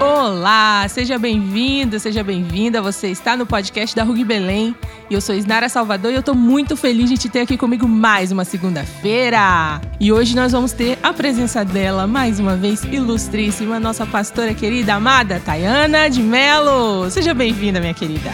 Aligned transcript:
Olá, 0.00 0.86
seja 0.88 1.18
bem-vindo, 1.18 1.98
seja 1.98 2.22
bem-vinda. 2.22 2.80
Você 2.80 3.08
está 3.08 3.36
no 3.36 3.44
podcast 3.44 3.96
da 3.96 4.04
Rugby 4.04 4.24
Belém 4.24 4.72
e 5.10 5.14
eu 5.14 5.20
sou 5.20 5.34
Isnara 5.34 5.68
Salvador 5.68 6.12
e 6.12 6.14
eu 6.14 6.20
estou 6.20 6.36
muito 6.36 6.76
feliz 6.76 7.10
de 7.10 7.18
te 7.18 7.28
ter 7.28 7.40
aqui 7.40 7.56
comigo 7.56 7.88
mais 7.88 8.30
uma 8.30 8.44
segunda-feira. 8.44 9.80
E 9.98 10.12
hoje 10.12 10.36
nós 10.36 10.52
vamos 10.52 10.70
ter 10.70 10.96
a 11.02 11.12
presença 11.12 11.64
dela, 11.64 12.06
mais 12.06 12.38
uma 12.38 12.54
vez, 12.54 12.84
ilustríssima, 12.84 13.80
nossa 13.80 14.06
pastora 14.06 14.54
querida, 14.54 14.94
amada 14.94 15.42
Tayana 15.44 16.08
de 16.08 16.22
Melo. 16.22 17.10
Seja 17.10 17.34
bem-vinda, 17.34 17.80
minha 17.80 17.94
querida. 17.94 18.30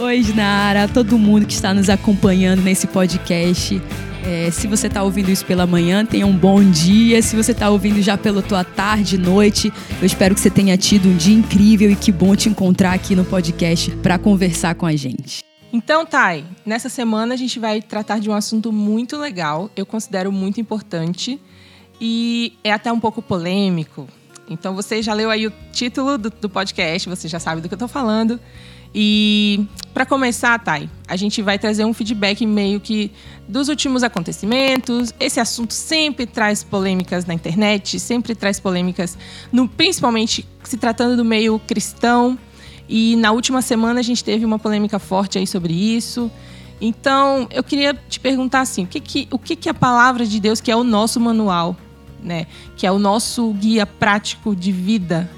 Oi, 0.00 0.16
Isnara, 0.16 0.88
todo 0.88 1.16
mundo 1.16 1.46
que 1.46 1.54
está 1.54 1.72
nos 1.72 1.88
acompanhando 1.88 2.62
nesse 2.62 2.88
podcast. 2.88 3.80
É, 4.28 4.50
se 4.50 4.66
você 4.66 4.88
está 4.88 5.04
ouvindo 5.04 5.30
isso 5.30 5.46
pela 5.46 5.68
manhã, 5.68 6.04
tenha 6.04 6.26
um 6.26 6.36
bom 6.36 6.60
dia. 6.60 7.22
Se 7.22 7.36
você 7.36 7.52
está 7.52 7.70
ouvindo 7.70 8.02
já 8.02 8.18
pela 8.18 8.42
tua 8.42 8.64
tarde, 8.64 9.16
noite, 9.16 9.72
eu 10.00 10.04
espero 10.04 10.34
que 10.34 10.40
você 10.40 10.50
tenha 10.50 10.76
tido 10.76 11.08
um 11.08 11.16
dia 11.16 11.32
incrível 11.32 11.88
e 11.88 11.94
que 11.94 12.10
bom 12.10 12.34
te 12.34 12.48
encontrar 12.48 12.92
aqui 12.92 13.14
no 13.14 13.24
podcast 13.24 13.88
para 13.98 14.18
conversar 14.18 14.74
com 14.74 14.84
a 14.84 14.96
gente. 14.96 15.44
Então, 15.72 16.04
Thay, 16.04 16.44
nessa 16.64 16.88
semana 16.88 17.34
a 17.34 17.36
gente 17.36 17.60
vai 17.60 17.80
tratar 17.80 18.18
de 18.18 18.28
um 18.28 18.32
assunto 18.32 18.72
muito 18.72 19.16
legal, 19.16 19.70
eu 19.76 19.86
considero 19.86 20.32
muito 20.32 20.60
importante 20.60 21.40
e 22.00 22.58
é 22.64 22.72
até 22.72 22.90
um 22.90 22.98
pouco 22.98 23.22
polêmico. 23.22 24.08
Então, 24.50 24.74
você 24.74 25.02
já 25.02 25.14
leu 25.14 25.30
aí 25.30 25.46
o 25.46 25.52
título 25.70 26.18
do, 26.18 26.30
do 26.30 26.48
podcast, 26.48 27.08
você 27.08 27.28
já 27.28 27.38
sabe 27.38 27.60
do 27.60 27.68
que 27.68 27.74
eu 27.74 27.76
estou 27.76 27.88
falando. 27.88 28.40
E 28.98 29.66
para 29.92 30.06
começar, 30.06 30.58
Thay, 30.58 30.88
a 31.06 31.16
gente 31.16 31.42
vai 31.42 31.58
trazer 31.58 31.84
um 31.84 31.92
feedback 31.92 32.46
meio 32.46 32.80
que 32.80 33.12
dos 33.46 33.68
últimos 33.68 34.02
acontecimentos. 34.02 35.12
Esse 35.20 35.38
assunto 35.38 35.74
sempre 35.74 36.24
traz 36.24 36.64
polêmicas 36.64 37.26
na 37.26 37.34
internet, 37.34 38.00
sempre 38.00 38.34
traz 38.34 38.58
polêmicas, 38.58 39.18
no, 39.52 39.68
principalmente 39.68 40.48
se 40.64 40.78
tratando 40.78 41.14
do 41.14 41.26
meio 41.26 41.58
cristão. 41.58 42.38
E 42.88 43.16
na 43.16 43.32
última 43.32 43.60
semana 43.60 44.00
a 44.00 44.02
gente 44.02 44.24
teve 44.24 44.46
uma 44.46 44.58
polêmica 44.58 44.98
forte 44.98 45.36
aí 45.36 45.46
sobre 45.46 45.74
isso. 45.74 46.32
Então, 46.80 47.46
eu 47.50 47.62
queria 47.62 47.92
te 47.92 48.18
perguntar 48.18 48.60
assim, 48.60 48.84
o 48.84 48.86
que, 48.86 49.00
que, 49.00 49.28
o 49.30 49.38
que, 49.38 49.54
que 49.56 49.68
a 49.68 49.74
palavra 49.74 50.24
de 50.24 50.40
Deus, 50.40 50.58
que 50.58 50.70
é 50.70 50.76
o 50.76 50.84
nosso 50.84 51.20
manual, 51.20 51.76
né, 52.22 52.46
que 52.78 52.86
é 52.86 52.90
o 52.90 52.98
nosso 52.98 53.52
guia 53.52 53.84
prático 53.84 54.56
de 54.56 54.72
vida, 54.72 55.30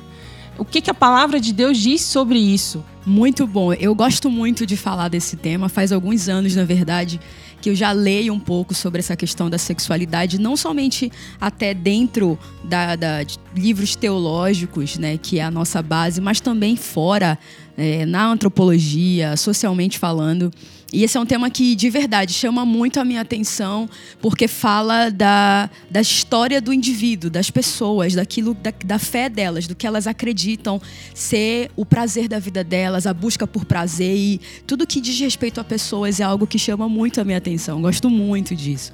o 0.57 0.65
que, 0.65 0.81
que 0.81 0.91
a 0.91 0.95
palavra 0.95 1.41
de 1.41 1.53
Deus 1.53 1.77
diz 1.77 2.03
sobre 2.03 2.39
isso? 2.39 2.85
Muito 3.09 3.47
bom. 3.47 3.73
Eu 3.73 3.95
gosto 3.95 4.29
muito 4.29 4.67
de 4.67 4.77
falar 4.77 5.09
desse 5.09 5.35
tema. 5.35 5.71
Faz 5.71 5.93
alguns 5.93 6.29
anos, 6.29 6.55
na 6.55 6.65
verdade, 6.65 7.19
que 7.59 7.71
eu 7.71 7.75
já 7.75 7.91
leio 7.91 8.35
um 8.35 8.39
pouco 8.39 8.75
sobre 8.75 8.99
essa 8.99 9.17
questão 9.17 9.49
da 9.49 9.57
sexualidade, 9.57 10.39
não 10.39 10.59
somente 10.59 11.11
até 11.41 11.73
dentro 11.73 12.39
da, 12.63 12.97
da 12.97 13.23
de 13.23 13.39
livros 13.57 13.97
teológicos, 13.97 14.99
né, 14.99 15.17
que 15.17 15.39
é 15.39 15.43
a 15.43 15.51
nossa 15.51 15.81
base, 15.81 16.21
mas 16.21 16.39
também 16.39 16.77
fora, 16.77 17.39
é, 17.79 18.05
na 18.05 18.27
antropologia, 18.27 19.39
socialmente 19.39 19.99
falando. 19.99 20.53
E 20.91 21.05
esse 21.05 21.19
é 21.19 21.21
um 21.21 21.27
tema 21.27 21.51
que, 21.51 21.75
de 21.75 21.91
verdade, 21.91 22.33
chama 22.33 22.65
muito 22.65 22.99
a 22.99 23.05
minha 23.05 23.21
atenção, 23.21 23.89
porque 24.23 24.49
fala 24.49 25.11
da, 25.11 25.69
da 25.91 26.01
história 26.01 26.63
do 26.63 26.73
indivíduo, 26.73 27.29
das 27.29 27.51
pessoas, 27.51 28.15
daquilo, 28.15 28.55
da, 28.55 28.73
da 28.85 28.99
fé 28.99 29.29
delas, 29.29 29.67
do 29.67 29.75
que 29.75 29.87
elas 29.87 30.07
acreditam 30.07 30.81
ser 31.15 31.71
o 31.77 31.85
prazer 31.85 32.27
da 32.27 32.39
vida 32.39 32.65
delas, 32.65 33.07
a 33.07 33.13
busca 33.13 33.47
por 33.47 33.67
prazer 33.67 34.17
e 34.17 34.41
tudo 34.67 34.87
que 34.87 34.99
diz 35.01 35.19
respeito 35.21 35.61
a 35.61 35.65
pessoas 35.65 36.21
é 36.21 36.23
algo 36.23 36.47
que 36.47 36.59
chama 36.59 36.89
muito 36.89 37.21
a 37.21 37.25
minha 37.25 37.39
atenção. 37.39 37.83
Gosto 37.83 38.09
muito 38.09 38.57
disso. 38.57 38.91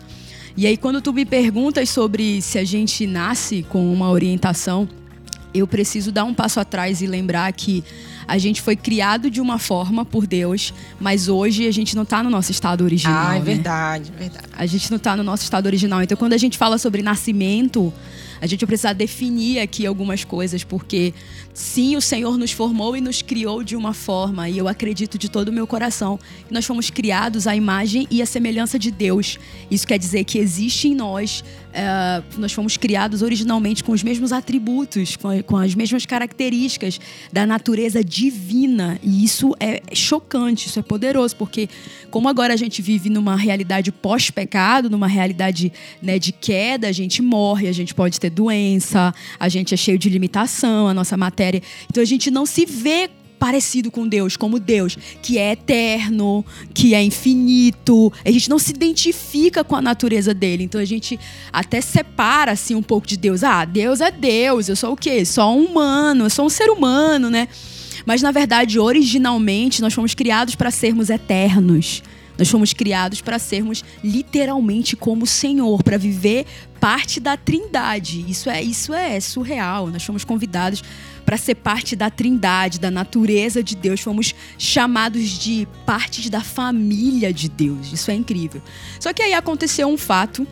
E 0.56 0.66
aí, 0.66 0.76
quando 0.76 1.00
tu 1.00 1.12
me 1.12 1.24
perguntas 1.24 1.90
sobre 1.90 2.40
se 2.40 2.58
a 2.58 2.64
gente 2.64 3.06
nasce 3.06 3.64
com 3.68 3.92
uma 3.92 4.10
orientação, 4.10 4.88
eu 5.54 5.66
preciso 5.66 6.10
dar 6.10 6.24
um 6.24 6.34
passo 6.34 6.58
atrás 6.58 7.00
e 7.00 7.06
lembrar 7.06 7.52
que 7.52 7.84
a 8.26 8.38
gente 8.38 8.60
foi 8.60 8.74
criado 8.74 9.30
de 9.30 9.40
uma 9.40 9.58
forma 9.58 10.04
por 10.04 10.26
Deus, 10.26 10.74
mas 10.98 11.28
hoje 11.28 11.66
a 11.66 11.70
gente 11.70 11.94
não 11.94 12.02
está 12.02 12.22
no 12.22 12.30
nosso 12.30 12.50
estado 12.50 12.82
original. 12.82 13.28
Ah, 13.28 13.36
é 13.36 13.38
né? 13.38 13.44
verdade, 13.44 14.12
verdade. 14.18 14.48
A 14.52 14.66
gente 14.66 14.90
não 14.90 14.96
está 14.96 15.16
no 15.16 15.22
nosso 15.22 15.44
estado 15.44 15.66
original. 15.66 16.02
Então, 16.02 16.16
quando 16.16 16.32
a 16.32 16.38
gente 16.38 16.58
fala 16.58 16.78
sobre 16.78 17.02
nascimento, 17.02 17.92
a 18.44 18.46
gente 18.46 18.66
precisa 18.66 18.92
definir 18.92 19.58
aqui 19.58 19.86
algumas 19.86 20.22
coisas, 20.22 20.62
porque 20.62 21.14
sim, 21.54 21.96
o 21.96 22.00
Senhor 22.00 22.36
nos 22.36 22.52
formou 22.52 22.94
e 22.94 23.00
nos 23.00 23.22
criou 23.22 23.64
de 23.64 23.74
uma 23.74 23.94
forma, 23.94 24.50
e 24.50 24.58
eu 24.58 24.68
acredito 24.68 25.16
de 25.16 25.30
todo 25.30 25.48
o 25.48 25.52
meu 25.52 25.66
coração 25.66 26.18
que 26.46 26.52
nós 26.52 26.66
fomos 26.66 26.90
criados 26.90 27.46
à 27.46 27.56
imagem 27.56 28.06
e 28.10 28.20
à 28.20 28.26
semelhança 28.26 28.78
de 28.78 28.90
Deus. 28.90 29.38
Isso 29.70 29.86
quer 29.86 29.98
dizer 29.98 30.24
que 30.24 30.36
existe 30.36 30.88
em 30.88 30.94
nós, 30.94 31.40
uh, 31.40 32.22
nós 32.38 32.52
fomos 32.52 32.76
criados 32.76 33.22
originalmente 33.22 33.82
com 33.82 33.92
os 33.92 34.02
mesmos 34.02 34.30
atributos, 34.30 35.16
com, 35.16 35.42
com 35.42 35.56
as 35.56 35.74
mesmas 35.74 36.04
características 36.04 37.00
da 37.32 37.46
natureza 37.46 38.04
divina, 38.04 38.98
e 39.02 39.24
isso 39.24 39.54
é 39.58 39.80
chocante, 39.94 40.68
isso 40.68 40.78
é 40.78 40.82
poderoso, 40.82 41.34
porque 41.34 41.66
como 42.10 42.28
agora 42.28 42.52
a 42.52 42.58
gente 42.58 42.82
vive 42.82 43.08
numa 43.08 43.36
realidade 43.36 43.90
pós-pecado, 43.90 44.90
numa 44.90 45.08
realidade 45.08 45.72
né, 46.02 46.18
de 46.18 46.30
queda, 46.30 46.88
a 46.88 46.92
gente 46.92 47.22
morre, 47.22 47.68
a 47.68 47.72
gente 47.72 47.94
pode 47.94 48.20
ter 48.20 48.33
doença, 48.34 49.14
a 49.40 49.48
gente 49.48 49.72
é 49.72 49.76
cheio 49.76 49.98
de 49.98 50.10
limitação, 50.10 50.88
a 50.88 50.92
nossa 50.92 51.16
matéria. 51.16 51.62
Então 51.90 52.02
a 52.02 52.06
gente 52.06 52.30
não 52.30 52.44
se 52.44 52.66
vê 52.66 53.08
parecido 53.38 53.90
com 53.90 54.08
Deus, 54.08 54.38
como 54.38 54.58
Deus, 54.58 54.96
que 55.20 55.36
é 55.38 55.52
eterno, 55.52 56.44
que 56.72 56.94
é 56.94 57.02
infinito. 57.02 58.12
A 58.24 58.30
gente 58.30 58.48
não 58.48 58.58
se 58.58 58.70
identifica 58.72 59.62
com 59.62 59.76
a 59.76 59.82
natureza 59.82 60.32
dele. 60.32 60.64
Então 60.64 60.80
a 60.80 60.84
gente 60.84 61.20
até 61.52 61.80
separa 61.80 62.52
assim 62.52 62.74
um 62.74 62.82
pouco 62.82 63.06
de 63.06 63.16
Deus. 63.16 63.44
Ah, 63.44 63.64
Deus 63.64 64.00
é 64.00 64.10
Deus, 64.10 64.68
eu 64.68 64.76
sou 64.76 64.92
o 64.92 64.96
quê? 64.96 65.24
Só 65.24 65.54
um 65.54 65.66
humano, 65.66 66.24
eu 66.24 66.30
sou 66.30 66.46
um 66.46 66.50
ser 66.50 66.70
humano, 66.70 67.28
né? 67.28 67.48
Mas 68.06 68.22
na 68.22 68.30
verdade, 68.30 68.78
originalmente, 68.78 69.82
nós 69.82 69.92
fomos 69.92 70.14
criados 70.14 70.54
para 70.54 70.70
sermos 70.70 71.10
eternos. 71.10 72.02
Nós 72.38 72.48
fomos 72.48 72.72
criados 72.72 73.20
para 73.20 73.38
sermos 73.38 73.84
literalmente 74.02 74.96
como 74.96 75.24
o 75.24 75.26
Senhor, 75.26 75.82
para 75.82 75.96
viver 75.96 76.46
parte 76.80 77.20
da 77.20 77.36
Trindade. 77.36 78.24
Isso 78.28 78.50
é, 78.50 78.62
isso 78.62 78.92
é 78.92 79.18
surreal. 79.20 79.88
Nós 79.88 80.04
fomos 80.04 80.24
convidados 80.24 80.82
para 81.24 81.36
ser 81.36 81.54
parte 81.54 81.94
da 81.96 82.10
Trindade, 82.10 82.80
da 82.80 82.90
natureza 82.90 83.62
de 83.62 83.76
Deus. 83.76 84.00
Fomos 84.00 84.34
chamados 84.58 85.38
de 85.38 85.66
partes 85.86 86.28
da 86.28 86.40
família 86.40 87.32
de 87.32 87.48
Deus. 87.48 87.92
Isso 87.92 88.10
é 88.10 88.14
incrível. 88.14 88.60
Só 88.98 89.12
que 89.12 89.22
aí 89.22 89.32
aconteceu 89.32 89.88
um 89.88 89.96
fato, 89.96 90.46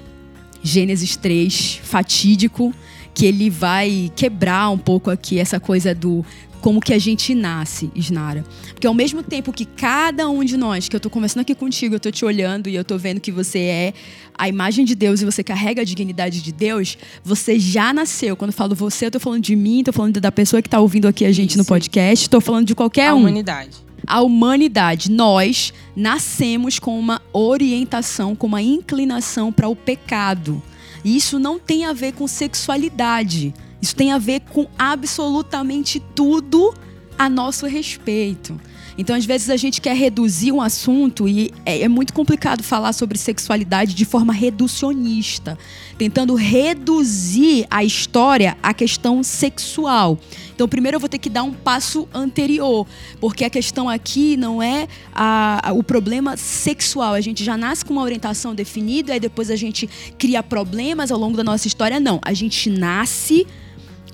Gênesis 0.63 1.17
3, 1.17 1.81
fatídico, 1.83 2.73
que 3.13 3.27
ele 3.27 3.51
vai 3.51 4.11
quebrar 4.17 4.71
um 4.71 4.79
pouco 4.79 5.11
aqui 5.11 5.39
essa 5.39 5.61
coisa 5.61 5.95
do 5.95 6.25
como 6.63 6.81
que 6.81 6.95
a 6.95 6.99
gente 6.99 7.35
nasce, 7.35 7.91
Isnara. 7.95 8.45
Porque 8.73 8.87
ao 8.87 8.95
mesmo 8.95 9.23
tempo 9.23 9.53
que 9.53 9.65
cada 9.65 10.31
um 10.31 10.45
de 10.45 10.57
nós, 10.57 10.89
que 10.89 10.95
eu 10.95 10.99
estou 10.99 11.11
conversando 11.11 11.43
aqui 11.43 11.55
contigo, 11.55 11.95
eu 11.95 11.97
estou 11.97 12.13
te 12.13 12.25
olhando 12.25 12.69
e 12.69 12.75
eu 12.77 12.83
estou 12.83 12.99
vendo 12.99 13.21
que 13.21 13.33
você 13.33 13.59
é 13.59 13.95
a 14.39 14.49
imagem 14.49 14.85
de 14.85 14.95
Deus 14.95 15.21
e 15.21 15.25
você 15.25 15.43
carrega 15.43 15.83
a 15.83 15.85
dignidade 15.85 16.41
de 16.41 16.53
Deus, 16.53 16.97
você 17.25 17.59
já 17.59 17.93
nasceu. 17.93 18.37
Quando 18.37 18.51
eu 18.51 18.57
falo 18.57 18.75
você, 18.75 19.07
eu 19.07 19.09
estou 19.09 19.21
falando 19.21 19.43
de 19.43 19.57
mim, 19.57 19.81
estou 19.81 19.93
falando 19.93 20.21
da 20.21 20.31
pessoa 20.31 20.63
que 20.63 20.69
está 20.69 20.79
ouvindo 20.79 21.09
aqui 21.09 21.25
a 21.25 21.33
gente 21.33 21.51
Isso. 21.51 21.59
no 21.59 21.65
podcast, 21.65 22.25
estou 22.25 22.41
falando 22.41 22.67
de 22.67 22.75
qualquer 22.75 23.09
a 23.09 23.15
um. 23.15 23.19
A 23.19 23.21
humanidade. 23.21 23.71
A 24.07 24.21
humanidade, 24.23 25.11
nós 25.11 25.73
nascemos 25.97 26.79
com 26.79 26.99
uma 26.99 27.21
orientação, 27.33 28.37
com 28.37 28.47
uma 28.47 28.63
inclinação 28.63 29.53
para 29.53 29.69
o 29.69 29.75
pecado. 29.75 30.63
E 31.05 31.17
isso 31.17 31.39
não 31.41 31.59
tem 31.59 31.85
a 31.85 31.93
ver 31.93 32.13
com 32.13 32.29
sexualidade. 32.29 33.53
Isso 33.83 33.97
tem 33.97 34.13
a 34.13 34.19
ver 34.19 34.43
com 34.43 34.69
absolutamente 34.79 36.01
tudo 36.15 36.73
a 37.19 37.29
nosso 37.29 37.67
respeito. 37.67 38.59
Então, 38.97 39.17
às 39.17 39.25
vezes, 39.25 39.49
a 39.49 39.57
gente 39.57 39.81
quer 39.81 39.97
reduzir 39.97 40.53
um 40.53 40.61
assunto 40.61 41.27
e 41.29 41.51
é, 41.65 41.83
é, 41.83 41.89
muito 41.89 42.13
complicado 42.13 42.63
falar 42.63 42.93
sobre 42.93 43.17
sexualidade 43.17 43.95
de 43.95 44.05
forma 44.05 44.33
reducionista, 44.33 45.59
tentando 45.97 46.35
reduzir 46.35 47.67
a 47.71 47.83
história 47.83 48.57
à 48.63 48.75
questão 48.75 49.23
sexual. 49.23 50.19
Então, 50.55 50.69
primeiro 50.69 50.97
eu 50.97 51.01
vou 51.01 51.09
ter 51.09 51.19
que 51.19 51.31
dar 51.31 51.43
um 51.43 51.53
passo 51.53 52.07
anterior, 52.13 52.87
porque 53.21 53.45
a 53.45 53.51
questão 53.51 53.89
aqui 53.89 54.37
não 54.37 54.63
é 54.63 54.87
a, 55.15 55.71
a, 55.71 55.73
o 55.73 55.83
problema 55.83 56.37
sexual. 56.37 57.15
A 57.15 57.21
gente 57.21 57.43
já 57.43 57.57
nasce 57.57 57.85
com 57.85 57.95
uma 57.95 58.03
orientação 58.03 58.55
definida, 58.55 59.17
e 59.17 59.21
depois 59.21 59.51
a 59.51 59.57
gente 59.57 59.89
cria 60.19 60.43
problemas 60.43 61.11
ao 61.11 61.19
longo 61.19 61.37
da 61.37 61.43
nossa 61.45 61.67
história. 61.67 61.99
Não, 61.99 62.21
a 62.23 62.35
gente 62.35 62.69
nasce 62.69 63.47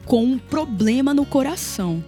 com 0.09 0.25
um 0.25 0.39
problema 0.39 1.13
no 1.13 1.27
coração. 1.27 2.03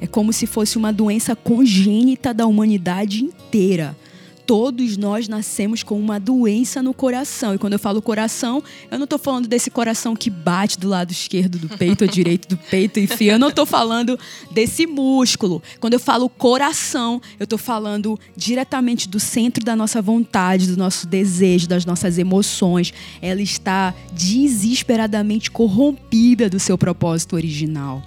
É 0.00 0.08
como 0.08 0.32
se 0.32 0.44
fosse 0.44 0.76
uma 0.76 0.92
doença 0.92 1.36
congênita 1.36 2.34
da 2.34 2.46
humanidade 2.46 3.24
inteira. 3.24 3.96
Todos 4.46 4.96
nós 4.96 5.26
nascemos 5.26 5.82
com 5.82 5.98
uma 5.98 6.20
doença 6.20 6.82
no 6.82 6.92
coração. 6.92 7.54
E 7.54 7.58
quando 7.58 7.72
eu 7.72 7.78
falo 7.78 8.02
coração, 8.02 8.62
eu 8.90 8.98
não 8.98 9.04
estou 9.04 9.18
falando 9.18 9.48
desse 9.48 9.70
coração 9.70 10.14
que 10.14 10.28
bate 10.28 10.78
do 10.78 10.88
lado 10.88 11.12
esquerdo 11.12 11.58
do 11.58 11.68
peito 11.78 12.04
ou 12.04 12.10
direito 12.10 12.48
do 12.48 12.56
peito, 12.56 13.00
enfim. 13.00 13.26
Eu 13.26 13.38
não 13.38 13.48
estou 13.48 13.64
falando 13.64 14.18
desse 14.50 14.86
músculo. 14.86 15.62
Quando 15.80 15.94
eu 15.94 16.00
falo 16.00 16.28
coração, 16.28 17.22
eu 17.38 17.44
estou 17.44 17.58
falando 17.58 18.18
diretamente 18.36 19.08
do 19.08 19.18
centro 19.18 19.64
da 19.64 19.74
nossa 19.74 20.02
vontade, 20.02 20.66
do 20.66 20.76
nosso 20.76 21.06
desejo, 21.06 21.66
das 21.66 21.86
nossas 21.86 22.18
emoções. 22.18 22.92
Ela 23.22 23.40
está 23.40 23.94
desesperadamente 24.12 25.50
corrompida 25.50 26.50
do 26.50 26.60
seu 26.60 26.76
propósito 26.76 27.34
original. 27.34 28.02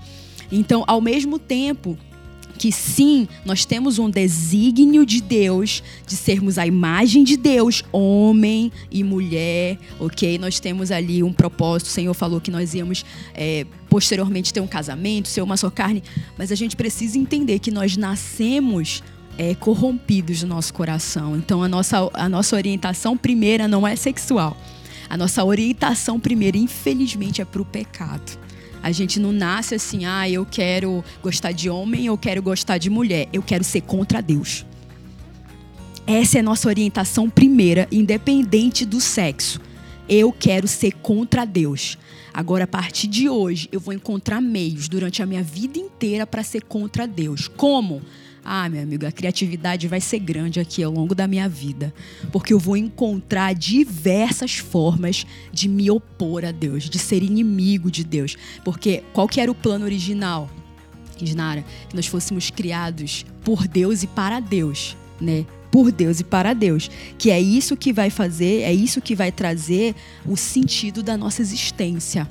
Então, 0.51 0.83
ao 0.87 1.01
mesmo 1.01 1.37
tempo 1.39 1.97
que 2.57 2.71
sim, 2.71 3.27
nós 3.45 3.63
temos 3.63 4.00
um 4.00 4.09
desígnio 4.09 5.06
de 5.06 5.21
Deus 5.21 5.81
de 6.06 6.15
sermos 6.15 6.57
a 6.57 6.68
imagem 6.68 7.24
de 7.24 7.38
Deus, 7.38 7.83
homem 7.92 8.71
e 8.92 9.04
mulher, 9.04 9.77
ok? 10.00 10.38
Nós 10.38 10.59
temos 10.59 10.92
ali 10.92 11.24
um 11.24 11.31
propósito. 11.31 11.88
O 11.88 11.92
Senhor 11.92 12.13
falou 12.13 12.42
que 12.42 12.51
nós 12.51 12.74
íamos 12.74 13.06
é, 13.33 13.65
posteriormente 13.89 14.51
ter 14.51 14.59
um 14.59 14.68
casamento, 14.68 15.27
ser 15.27 15.42
uma 15.42 15.56
só 15.56 15.69
carne, 15.69 16.04
mas 16.38 16.51
a 16.51 16.56
gente 16.56 16.75
precisa 16.75 17.18
entender 17.18 17.59
que 17.59 17.71
nós 17.71 17.95
nascemos 17.95 19.04
é, 19.38 19.54
corrompidos 19.56 20.42
do 20.42 20.48
nosso 20.48 20.74
coração. 20.74 21.38
Então 21.38 21.62
a 21.62 21.68
nossa, 21.68 22.09
a 22.13 22.27
nossa 22.27 22.56
orientação 22.56 23.15
primeira 23.15 23.68
não 23.68 23.88
é 23.88 23.95
sexual. 23.95 24.57
A 25.09 25.15
nossa 25.15 25.44
orientação 25.44 26.19
primeira, 26.19 26.57
infelizmente, 26.57 27.42
é 27.42 27.45
para 27.45 27.62
o 27.62 27.65
pecado. 27.65 28.46
A 28.81 28.91
gente 28.91 29.19
não 29.19 29.31
nasce 29.31 29.75
assim, 29.75 30.06
ah, 30.06 30.29
eu 30.29 30.45
quero 30.45 31.03
gostar 31.21 31.51
de 31.51 31.69
homem, 31.69 32.06
eu 32.06 32.18
quero 32.18 32.41
gostar 32.41 32.77
de 32.77 32.89
mulher. 32.89 33.27
Eu 33.33 33.41
quero 33.41 33.63
ser 33.63 33.81
contra 33.81 34.21
Deus. 34.21 34.65
Essa 36.06 36.38
é 36.38 36.39
a 36.39 36.44
nossa 36.44 36.69
orientação 36.69 37.29
primeira, 37.29 37.88
independente 37.91 38.85
do 38.85 39.01
sexo. 39.01 39.59
Eu 40.07 40.31
quero 40.31 40.68
ser 40.68 40.94
contra 40.94 41.44
Deus. 41.44 41.97
Agora, 42.33 42.63
a 42.63 42.68
partir 42.68 43.07
de 43.07 43.27
hoje, 43.27 43.68
eu 43.71 43.79
vou 43.79 43.94
encontrar 43.94 44.39
meios 44.39 44.88
durante 44.88 45.21
a 45.21 45.25
minha 45.25 45.44
vida 45.44 45.80
inteira 45.80 46.25
para 46.25 46.44
ser 46.44 46.62
contra 46.62 47.07
Deus. 47.07 47.47
Como? 47.47 48.01
Ah, 48.49 48.69
meu 48.69 48.81
amigo, 48.81 49.05
a 49.05 49.11
criatividade 49.11 49.89
vai 49.89 49.99
ser 49.99 50.19
grande 50.19 50.57
aqui 50.57 50.81
ao 50.81 50.89
longo 50.89 51.13
da 51.13 51.27
minha 51.27 51.49
vida, 51.49 51.94
porque 52.31 52.53
eu 52.53 52.59
vou 52.59 52.77
encontrar 52.77 53.53
diversas 53.53 54.55
formas 54.55 55.27
de 55.51 55.67
me 55.67 55.91
opor 55.91 56.45
a 56.45 56.51
Deus, 56.53 56.89
de 56.89 56.97
ser 56.97 57.23
inimigo 57.23 57.91
de 57.91 58.05
Deus. 58.05 58.38
Porque 58.63 59.03
qual 59.11 59.27
que 59.27 59.41
era 59.41 59.51
o 59.51 59.55
plano 59.55 59.83
original, 59.83 60.49
Isnara? 61.21 61.65
Que 61.89 61.95
nós 61.97 62.07
fôssemos 62.07 62.49
criados 62.49 63.25
por 63.44 63.67
Deus 63.67 64.03
e 64.03 64.07
para 64.07 64.39
Deus, 64.39 64.95
né? 65.19 65.45
por 65.69 65.91
Deus 65.91 66.21
e 66.21 66.23
para 66.23 66.53
Deus, 66.53 66.89
que 67.17 67.29
é 67.29 67.41
isso 67.41 67.75
que 67.75 67.91
vai 67.91 68.09
fazer, 68.09 68.61
é 68.61 68.71
isso 68.71 69.01
que 69.01 69.13
vai 69.13 69.29
trazer 69.29 69.94
o 70.25 70.38
sentido 70.38 71.03
da 71.03 71.17
nossa 71.17 71.41
existência. 71.41 72.25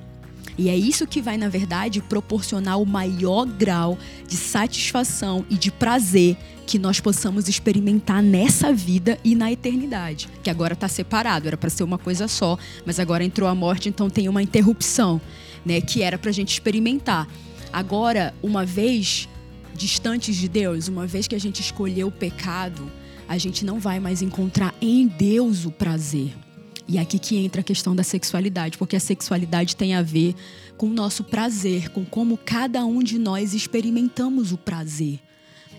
E 0.58 0.68
é 0.68 0.76
isso 0.76 1.06
que 1.06 1.20
vai, 1.20 1.36
na 1.36 1.48
verdade, 1.48 2.00
proporcionar 2.00 2.80
o 2.80 2.86
maior 2.86 3.44
grau 3.46 3.98
de 4.26 4.36
satisfação 4.36 5.44
e 5.50 5.56
de 5.56 5.70
prazer 5.70 6.36
que 6.66 6.78
nós 6.78 6.98
possamos 6.98 7.48
experimentar 7.48 8.22
nessa 8.22 8.72
vida 8.72 9.18
e 9.22 9.34
na 9.34 9.52
eternidade. 9.52 10.28
Que 10.42 10.50
agora 10.50 10.72
está 10.72 10.88
separado, 10.88 11.46
era 11.46 11.56
para 11.56 11.70
ser 11.70 11.84
uma 11.84 11.98
coisa 11.98 12.26
só, 12.26 12.58
mas 12.84 12.98
agora 12.98 13.22
entrou 13.22 13.48
a 13.48 13.54
morte, 13.54 13.88
então 13.88 14.10
tem 14.10 14.28
uma 14.28 14.42
interrupção, 14.42 15.20
né? 15.64 15.80
Que 15.80 16.02
era 16.02 16.18
para 16.18 16.30
a 16.30 16.34
gente 16.34 16.52
experimentar. 16.52 17.28
Agora, 17.72 18.34
uma 18.42 18.64
vez 18.64 19.28
distantes 19.74 20.36
de 20.36 20.48
Deus, 20.48 20.88
uma 20.88 21.06
vez 21.06 21.28
que 21.28 21.34
a 21.34 21.40
gente 21.40 21.60
escolheu 21.60 22.08
o 22.08 22.12
pecado, 22.12 22.90
a 23.28 23.38
gente 23.38 23.64
não 23.64 23.78
vai 23.78 24.00
mais 24.00 24.22
encontrar 24.22 24.74
em 24.80 25.06
Deus 25.06 25.64
o 25.66 25.70
prazer. 25.70 26.45
E 26.88 26.98
é 26.98 27.00
aqui 27.00 27.18
que 27.18 27.36
entra 27.36 27.60
a 27.60 27.64
questão 27.64 27.96
da 27.96 28.04
sexualidade, 28.04 28.78
porque 28.78 28.96
a 28.96 29.00
sexualidade 29.00 29.74
tem 29.74 29.94
a 29.94 30.02
ver 30.02 30.34
com 30.76 30.86
o 30.86 30.92
nosso 30.92 31.24
prazer, 31.24 31.88
com 31.90 32.04
como 32.04 32.38
cada 32.38 32.84
um 32.84 33.02
de 33.02 33.18
nós 33.18 33.54
experimentamos 33.54 34.52
o 34.52 34.58
prazer. 34.58 35.18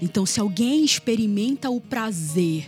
Então, 0.02 0.26
se 0.26 0.40
alguém 0.40 0.84
experimenta 0.84 1.70
o 1.70 1.80
prazer 1.80 2.68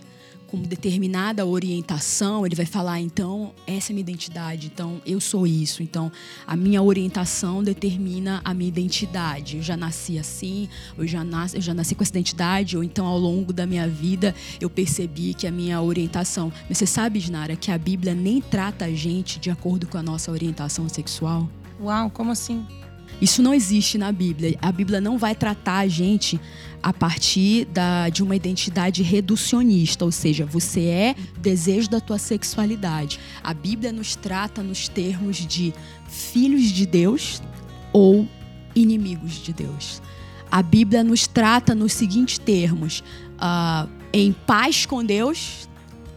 com 0.49 0.57
determinada 0.57 1.45
orientação, 1.45 2.45
ele 2.45 2.55
vai 2.55 2.65
falar, 2.65 2.99
então, 2.99 3.53
essa 3.67 3.91
é 3.91 3.93
minha 3.93 4.01
identidade, 4.01 4.67
então 4.67 4.99
eu 5.05 5.19
sou 5.19 5.45
isso. 5.45 5.83
Então, 5.83 6.11
a 6.45 6.55
minha 6.55 6.81
orientação 6.81 7.63
determina 7.63 8.41
a 8.43 8.53
minha 8.53 8.67
identidade. 8.67 9.57
Eu 9.57 9.63
já 9.63 9.77
nasci 9.77 10.17
assim, 10.17 10.67
eu 10.97 11.05
já 11.05 11.23
nasci, 11.23 11.57
eu 11.57 11.61
já 11.61 11.73
nasci 11.73 11.93
com 11.93 12.01
essa 12.01 12.11
identidade, 12.11 12.75
ou 12.75 12.83
então 12.83 13.05
ao 13.05 13.17
longo 13.17 13.53
da 13.53 13.65
minha 13.65 13.87
vida 13.87 14.33
eu 14.59 14.69
percebi 14.69 15.33
que 15.33 15.45
a 15.45 15.51
minha 15.51 15.81
orientação. 15.81 16.51
Mas 16.67 16.79
você 16.79 16.85
sabe, 16.85 17.23
Nara, 17.29 17.55
que 17.55 17.71
a 17.71 17.77
Bíblia 17.77 18.15
nem 18.15 18.41
trata 18.41 18.85
a 18.85 18.91
gente 18.91 19.39
de 19.39 19.51
acordo 19.51 19.85
com 19.87 19.97
a 19.97 20.03
nossa 20.03 20.31
orientação 20.31 20.89
sexual? 20.89 21.47
Uau, 21.79 22.09
como 22.09 22.31
assim? 22.31 22.65
Isso 23.21 23.41
não 23.43 23.53
existe 23.53 23.97
na 23.97 24.11
Bíblia. 24.11 24.57
A 24.61 24.71
Bíblia 24.71 25.01
não 25.01 25.17
vai 25.17 25.35
tratar 25.35 25.79
a 25.79 25.87
gente 25.87 26.39
a 26.81 26.93
partir 26.93 27.65
da, 27.65 28.09
de 28.09 28.23
uma 28.23 28.35
identidade 28.35 29.03
reducionista, 29.03 30.05
ou 30.05 30.11
seja, 30.11 30.45
você 30.45 30.85
é 30.85 31.15
desejo 31.39 31.89
da 31.89 31.99
tua 31.99 32.17
sexualidade. 32.17 33.19
A 33.43 33.53
Bíblia 33.53 33.91
nos 33.91 34.15
trata 34.15 34.63
nos 34.63 34.87
termos 34.87 35.37
de 35.37 35.73
filhos 36.07 36.71
de 36.71 36.85
Deus 36.85 37.41
ou 37.91 38.27
inimigos 38.73 39.43
de 39.43 39.51
Deus. 39.51 40.01
A 40.51 40.63
Bíblia 40.63 41.03
nos 41.03 41.27
trata 41.27 41.75
nos 41.75 41.93
seguintes 41.93 42.37
termos: 42.37 43.03
uh, 43.35 43.89
em 44.11 44.31
paz 44.31 44.85
com 44.85 45.03
Deus 45.03 45.68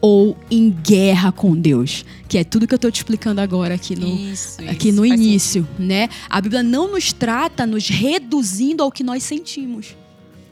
ou 0.02 0.36
em 0.50 0.68
guerra 0.68 1.30
com 1.30 1.54
Deus, 1.54 2.04
que 2.28 2.36
é 2.36 2.42
tudo 2.42 2.66
que 2.66 2.74
eu 2.74 2.76
estou 2.76 2.90
te 2.90 2.96
explicando 2.96 3.40
agora 3.40 3.76
aqui 3.76 3.94
no, 3.94 4.08
isso, 4.08 4.60
aqui 4.68 4.88
isso, 4.88 4.96
no 4.96 5.06
início, 5.06 5.68
né? 5.78 6.08
A 6.28 6.40
Bíblia 6.40 6.60
não 6.60 6.90
nos 6.90 7.12
trata 7.12 7.64
nos 7.64 7.88
reduzindo 7.88 8.82
ao 8.82 8.90
que 8.90 9.04
nós 9.04 9.22
sentimos. 9.22 9.96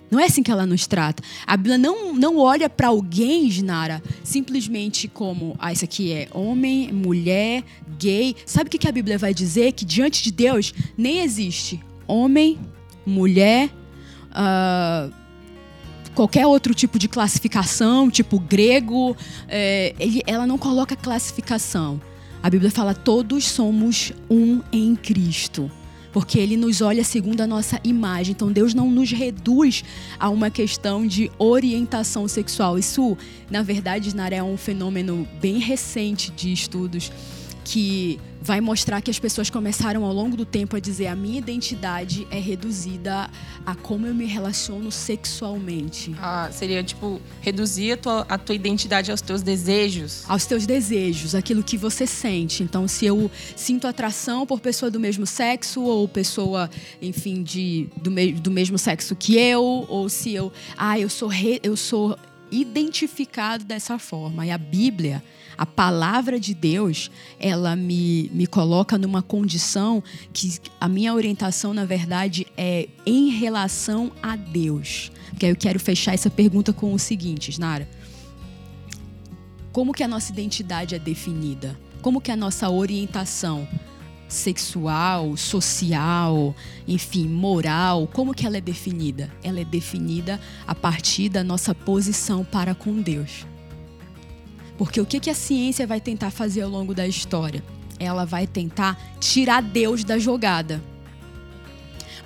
Não 0.09 0.21
é 0.21 0.27
assim 0.27 0.43
que 0.43 0.51
ela 0.51 0.67
nos 0.67 0.87
trata. 0.87 1.23
A 1.47 1.57
Bíblia 1.57 1.79
não, 1.79 2.15
não 2.15 2.39
olha 2.39 2.69
para 2.71 2.89
alguém, 2.89 3.51
Nara, 3.63 4.03
simplesmente 4.23 5.09
como, 5.09 5.57
ah, 5.59 5.73
isso 5.73 5.85
aqui 5.85 6.13
é 6.13 6.29
homem, 6.33 6.93
mulher, 6.93 7.65
gay. 7.99 8.37
Sabe 8.47 8.69
o 8.69 8.71
que 8.71 8.89
a 8.89 8.93
Bíblia 8.93 9.19
vai 9.19 9.35
dizer? 9.35 9.73
Que 9.73 9.85
diante 9.85 10.23
de 10.23 10.31
Deus 10.31 10.73
nem 10.97 11.21
existe 11.21 11.81
homem, 12.07 12.59
mulher, 13.07 13.71
uh, 14.31 15.20
qualquer 16.21 16.47
outro 16.47 16.75
tipo 16.75 16.99
de 16.99 17.09
classificação, 17.09 18.11
tipo 18.11 18.39
grego, 18.39 19.17
é, 19.49 19.95
ele, 19.99 20.21
ela 20.27 20.47
não 20.47 20.59
coloca 20.59 20.95
classificação. 20.95 21.99
A 22.43 22.51
Bíblia 22.51 22.71
fala: 22.71 22.95
todos 22.95 23.47
somos 23.47 24.13
um 24.29 24.61
em 24.71 24.95
Cristo. 24.95 25.71
Porque 26.13 26.39
ele 26.39 26.57
nos 26.57 26.81
olha 26.83 27.05
segundo 27.05 27.41
a 27.41 27.47
nossa 27.47 27.81
imagem. 27.85 28.33
Então 28.33 28.53
Deus 28.53 28.75
não 28.75 28.91
nos 28.91 29.13
reduz 29.13 29.83
a 30.19 30.29
uma 30.29 30.51
questão 30.51 31.07
de 31.07 31.31
orientação 31.39 32.27
sexual. 32.29 32.77
Isso, 32.79 33.17
na 33.49 33.63
verdade, 33.63 34.15
Nara, 34.15 34.35
é 34.35 34.43
um 34.43 34.57
fenômeno 34.57 35.27
bem 35.41 35.59
recente 35.59 36.33
de 36.33 36.53
estudos 36.53 37.11
que 37.65 38.19
vai 38.41 38.61
mostrar 38.61 39.03
que 39.03 39.11
as 39.11 39.19
pessoas 39.19 39.51
começaram 39.51 40.05
ao 40.05 40.13
longo 40.13 40.37
do 40.37 40.45
tempo 40.45 40.75
a 40.75 40.81
dizer 40.81 41.09
a 41.09 41.17
minha 41.17 41.39
identidade 41.39 42.27
é 42.31 42.39
reduzida 42.39 43.29
a 43.67 43.75
como 43.75 44.07
eu 44.07 44.15
me 44.15 44.25
relaciono 44.25 44.91
sexualmente. 44.91 46.15
Ah, 46.19 46.49
seria 46.51 46.83
tipo 46.83 47.21
reduzir 47.41 47.93
a 47.93 47.97
tua, 47.97 48.27
a 48.29 48.39
tua 48.39 48.55
identidade 48.55 49.11
aos 49.11 49.21
teus 49.21 49.43
desejos? 49.43 50.25
Aos 50.29 50.47
teus 50.47 50.67
desejos, 50.67 51.35
aquilo 51.35 51.63
que 51.63 51.77
você 51.77 52.07
sente. 52.07 52.63
Então, 52.63 52.89
se 52.89 53.05
eu 53.05 53.31
sinto 53.55 53.87
atração 53.87 54.47
por 54.47 54.61
pessoa 54.61 54.91
do 54.91 54.99
mesmo 54.99 55.27
sexo 55.27 55.83
ou 55.83 56.09
pessoa, 56.09 56.71
enfim, 57.03 57.43
de 57.43 57.89
do, 57.97 58.11
me, 58.11 58.33
do 58.33 58.51
mesmo 58.51 58.79
sexo 58.79 59.15
que 59.15 59.37
eu, 59.37 59.85
ou 59.89 60.09
se 60.09 60.33
eu, 60.35 60.51
ah, 60.77 60.99
eu 60.99 61.09
sou 61.09 61.29
re, 61.29 61.61
eu 61.63 61.77
sou 61.77 62.17
identificado 62.51 63.65
dessa 63.65 63.99
forma. 63.99 64.47
E 64.47 64.51
a 64.51 64.59
Bíblia 64.59 65.23
a 65.61 65.67
palavra 65.67 66.41
de 66.41 66.55
Deus, 66.55 67.11
ela 67.39 67.77
me, 67.77 68.31
me 68.33 68.47
coloca 68.47 68.97
numa 68.97 69.21
condição 69.21 70.03
que 70.33 70.59
a 70.81 70.89
minha 70.89 71.13
orientação, 71.13 71.75
na 71.75 71.85
verdade, 71.85 72.47
é 72.57 72.89
em 73.05 73.29
relação 73.29 74.11
a 74.23 74.37
Deus. 74.37 75.13
Porque 75.29 75.45
eu 75.45 75.55
quero 75.55 75.79
fechar 75.79 76.15
essa 76.15 76.31
pergunta 76.31 76.73
com 76.73 76.95
o 76.95 76.99
seguinte, 76.99 77.61
Nara. 77.61 77.87
Como 79.71 79.93
que 79.93 80.03
a 80.03 80.09
nossa 80.09 80.33
identidade 80.33 80.95
é 80.95 80.99
definida? 80.99 81.79
Como 82.01 82.23
que 82.23 82.31
a 82.31 82.37
nossa 82.37 82.71
orientação 82.71 83.69
sexual, 84.27 85.37
social, 85.37 86.57
enfim, 86.89 87.29
moral, 87.29 88.09
como 88.11 88.33
que 88.33 88.47
ela 88.47 88.57
é 88.57 88.63
definida? 88.63 89.31
Ela 89.43 89.61
é 89.61 89.65
definida 89.67 90.41
a 90.67 90.75
partir 90.75 91.29
da 91.29 91.45
nossa 91.45 91.75
posição 91.75 92.47
para 92.47 92.75
com 92.75 93.03
Deus. 93.03 93.45
Porque 94.81 94.99
o 94.99 95.05
que, 95.05 95.21
que 95.21 95.29
a 95.29 95.35
ciência 95.35 95.87
vai 95.87 96.01
tentar 96.01 96.31
fazer 96.31 96.63
ao 96.63 96.71
longo 96.71 96.95
da 96.95 97.07
história? 97.07 97.63
Ela 97.99 98.25
vai 98.25 98.47
tentar 98.47 98.99
tirar 99.21 99.61
Deus 99.61 100.03
da 100.05 100.19
jogada. 100.19 100.83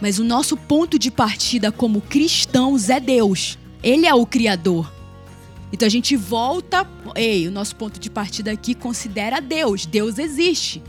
Mas 0.00 0.20
o 0.20 0.25
nosso 0.25 0.56
ponto 0.56 0.96
de 0.96 1.11
partida 1.11 1.73
como 1.73 2.00
cristãos 2.00 2.90
é 2.90 3.00
Deus. 3.00 3.58
Ele 3.82 4.06
é 4.06 4.14
o 4.14 4.25
Criador. 4.25 4.88
Então 5.73 5.84
a 5.84 5.90
gente 5.90 6.14
volta. 6.14 6.88
Ei, 7.16 7.49
o 7.49 7.50
nosso 7.50 7.75
ponto 7.75 7.99
de 7.99 8.08
partida 8.08 8.52
aqui 8.52 8.73
considera 8.73 9.40
Deus. 9.40 9.84
Deus 9.84 10.16
existe. 10.20 10.80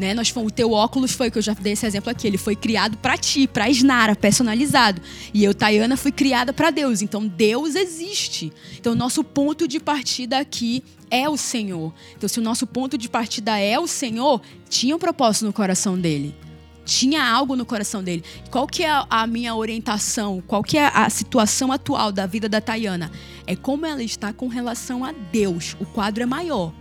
Né? 0.00 0.14
Nós 0.14 0.32
o 0.34 0.50
teu 0.50 0.72
óculos 0.72 1.12
foi, 1.12 1.30
que 1.30 1.36
eu 1.36 1.42
já 1.42 1.52
dei 1.52 1.74
esse 1.74 1.86
exemplo 1.86 2.10
aqui, 2.10 2.26
ele 2.26 2.38
foi 2.38 2.56
criado 2.56 2.96
para 2.96 3.18
ti, 3.18 3.46
para 3.46 3.68
Isnara, 3.68 4.16
personalizado. 4.16 5.02
E 5.34 5.44
eu, 5.44 5.54
Tayana, 5.54 5.94
fui 5.94 6.10
criada 6.10 6.54
para 6.54 6.70
Deus. 6.70 7.02
Então 7.02 7.28
Deus 7.28 7.74
existe. 7.74 8.50
Então 8.78 8.94
nosso 8.94 9.22
ponto 9.22 9.68
de 9.68 9.78
partida 9.78 10.38
aqui 10.38 10.82
é 11.10 11.28
o 11.28 11.36
Senhor. 11.36 11.92
Então 12.16 12.26
se 12.26 12.38
o 12.38 12.42
nosso 12.42 12.66
ponto 12.66 12.96
de 12.96 13.10
partida 13.10 13.58
é 13.58 13.78
o 13.78 13.86
Senhor, 13.86 14.40
tinha 14.70 14.96
um 14.96 14.98
propósito 14.98 15.44
no 15.44 15.52
coração 15.52 15.98
dele 15.98 16.34
tinha 16.82 17.24
algo 17.24 17.54
no 17.54 17.64
coração 17.64 18.02
dele. 18.02 18.24
Qual 18.50 18.66
que 18.66 18.82
é 18.82 19.04
a 19.08 19.24
minha 19.24 19.54
orientação? 19.54 20.42
Qual 20.44 20.60
que 20.60 20.76
é 20.76 20.90
a 20.92 21.08
situação 21.08 21.70
atual 21.70 22.10
da 22.10 22.26
vida 22.26 22.48
da 22.48 22.60
Tayana? 22.60 23.12
É 23.46 23.54
como 23.54 23.86
ela 23.86 24.02
está 24.02 24.32
com 24.32 24.48
relação 24.48 25.04
a 25.04 25.12
Deus. 25.12 25.76
O 25.78 25.86
quadro 25.86 26.24
é 26.24 26.26
maior. 26.26 26.72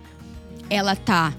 Ela 0.67 0.93
está 0.93 1.31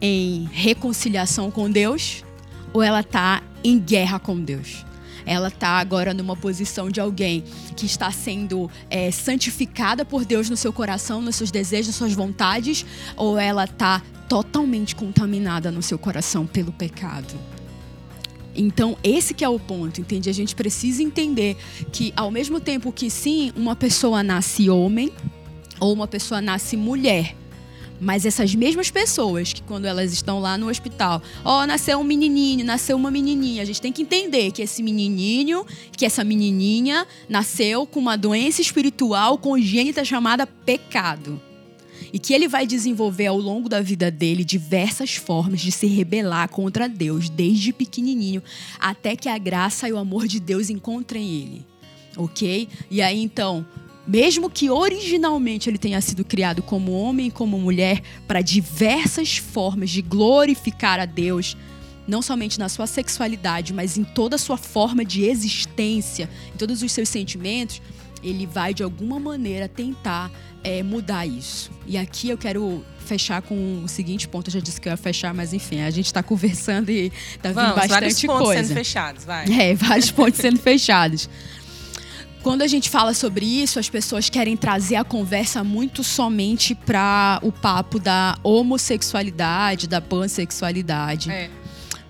em 0.00 0.48
reconciliação 0.52 1.50
com 1.50 1.70
Deus 1.70 2.24
ou 2.72 2.82
ela 2.82 3.00
está 3.00 3.42
em 3.64 3.78
guerra 3.78 4.18
com 4.18 4.38
Deus? 4.38 4.84
ela 5.26 5.48
está 5.48 5.70
agora 5.70 6.14
numa 6.14 6.36
posição 6.36 6.88
de 6.88 7.00
alguém 7.00 7.42
que 7.76 7.84
está 7.84 8.10
sendo 8.12 8.70
é, 8.88 9.10
santificada 9.10 10.04
por 10.04 10.24
Deus 10.24 10.48
no 10.48 10.56
seu 10.56 10.72
coração, 10.72 11.20
nos 11.20 11.34
seus 11.34 11.50
desejos, 11.50 11.88
nas 11.88 11.96
suas 11.96 12.14
vontades, 12.14 12.86
ou 13.16 13.36
ela 13.36 13.64
está 13.64 14.00
totalmente 14.28 14.94
contaminada 14.94 15.70
no 15.72 15.82
seu 15.82 15.98
coração 15.98 16.46
pelo 16.46 16.72
pecado. 16.72 17.34
Então, 18.54 18.96
esse 19.02 19.34
que 19.34 19.44
é 19.44 19.48
o 19.48 19.58
ponto, 19.58 20.00
entende? 20.00 20.30
A 20.30 20.32
gente 20.32 20.54
precisa 20.54 21.02
entender 21.02 21.56
que 21.92 22.12
ao 22.16 22.30
mesmo 22.30 22.58
tempo 22.58 22.90
que 22.90 23.10
sim, 23.10 23.52
uma 23.54 23.76
pessoa 23.76 24.22
nasce 24.22 24.70
homem 24.70 25.12
ou 25.78 25.92
uma 25.92 26.08
pessoa 26.08 26.40
nasce 26.40 26.76
mulher, 26.76 27.36
mas 28.00 28.26
essas 28.26 28.54
mesmas 28.54 28.90
pessoas 28.90 29.52
que 29.52 29.62
quando 29.62 29.86
elas 29.86 30.12
estão 30.12 30.40
lá 30.40 30.56
no 30.58 30.68
hospital, 30.68 31.22
ó, 31.44 31.62
oh, 31.62 31.66
nasceu 31.66 31.98
um 31.98 32.04
menininho, 32.04 32.64
nasceu 32.64 32.96
uma 32.96 33.10
menininha, 33.10 33.62
a 33.62 33.64
gente 33.64 33.80
tem 33.80 33.92
que 33.92 34.02
entender 34.02 34.52
que 34.52 34.62
esse 34.62 34.82
menininho, 34.82 35.64
que 35.96 36.04
essa 36.04 36.22
menininha 36.22 37.06
nasceu 37.28 37.86
com 37.86 38.00
uma 38.00 38.16
doença 38.16 38.60
espiritual 38.60 39.38
congênita 39.38 40.04
chamada 40.04 40.46
pecado. 40.46 41.40
E 42.12 42.18
que 42.18 42.32
ele 42.32 42.46
vai 42.46 42.66
desenvolver 42.66 43.26
ao 43.26 43.38
longo 43.38 43.68
da 43.68 43.80
vida 43.80 44.10
dele 44.10 44.44
diversas 44.44 45.16
formas 45.16 45.60
de 45.60 45.72
se 45.72 45.86
rebelar 45.86 46.48
contra 46.48 46.88
Deus, 46.88 47.28
desde 47.28 47.72
pequenininho, 47.72 48.42
até 48.78 49.16
que 49.16 49.28
a 49.28 49.36
graça 49.36 49.88
e 49.88 49.92
o 49.92 49.98
amor 49.98 50.26
de 50.26 50.38
Deus 50.38 50.70
encontrem 50.70 51.28
ele. 51.28 51.66
OK? 52.16 52.68
E 52.90 53.02
aí 53.02 53.20
então, 53.20 53.66
mesmo 54.06 54.48
que 54.48 54.70
originalmente 54.70 55.68
ele 55.68 55.78
tenha 55.78 56.00
sido 56.00 56.24
criado 56.24 56.62
como 56.62 56.92
homem 56.92 57.26
e 57.26 57.30
como 57.30 57.58
mulher 57.58 58.02
para 58.26 58.40
diversas 58.40 59.36
formas 59.36 59.90
de 59.90 60.02
glorificar 60.02 61.00
a 61.00 61.04
Deus, 61.04 61.56
não 62.06 62.22
somente 62.22 62.58
na 62.58 62.68
sua 62.68 62.86
sexualidade, 62.86 63.72
mas 63.72 63.98
em 63.98 64.04
toda 64.04 64.36
a 64.36 64.38
sua 64.38 64.56
forma 64.56 65.04
de 65.04 65.24
existência, 65.24 66.30
em 66.54 66.56
todos 66.56 66.82
os 66.82 66.92
seus 66.92 67.08
sentimentos, 67.08 67.82
ele 68.22 68.46
vai 68.46 68.72
de 68.72 68.82
alguma 68.82 69.18
maneira 69.18 69.68
tentar 69.68 70.30
é, 70.62 70.82
mudar 70.82 71.26
isso. 71.26 71.70
E 71.86 71.98
aqui 71.98 72.28
eu 72.28 72.38
quero 72.38 72.84
fechar 72.98 73.40
com 73.42 73.84
o 73.84 73.88
seguinte 73.88 74.26
ponto. 74.26 74.48
Eu 74.48 74.54
já 74.54 74.60
disse 74.60 74.80
que 74.80 74.88
eu 74.88 74.90
ia 74.90 74.96
fechar, 74.96 75.32
mas 75.32 75.52
enfim, 75.52 75.80
a 75.80 75.90
gente 75.90 76.06
está 76.06 76.22
conversando 76.22 76.90
e 76.90 77.10
tá 77.40 77.50
vindo 77.50 77.74
bastante 77.74 77.88
vários 77.88 78.22
pontos 78.22 78.46
coisa. 78.46 78.64
sendo 78.64 78.76
fechados, 78.76 79.24
vai. 79.24 79.46
É, 79.60 79.74
vários 79.74 80.10
pontos 80.10 80.40
sendo 80.40 80.58
fechados. 80.58 81.28
Quando 82.46 82.62
a 82.62 82.68
gente 82.68 82.88
fala 82.88 83.12
sobre 83.12 83.44
isso, 83.44 83.76
as 83.76 83.88
pessoas 83.88 84.30
querem 84.30 84.56
trazer 84.56 84.94
a 84.94 85.02
conversa 85.02 85.64
muito 85.64 86.04
somente 86.04 86.76
para 86.76 87.40
o 87.42 87.50
papo 87.50 87.98
da 87.98 88.38
homossexualidade, 88.40 89.88
da 89.88 90.00
pansexualidade. 90.00 91.28
É. 91.28 91.50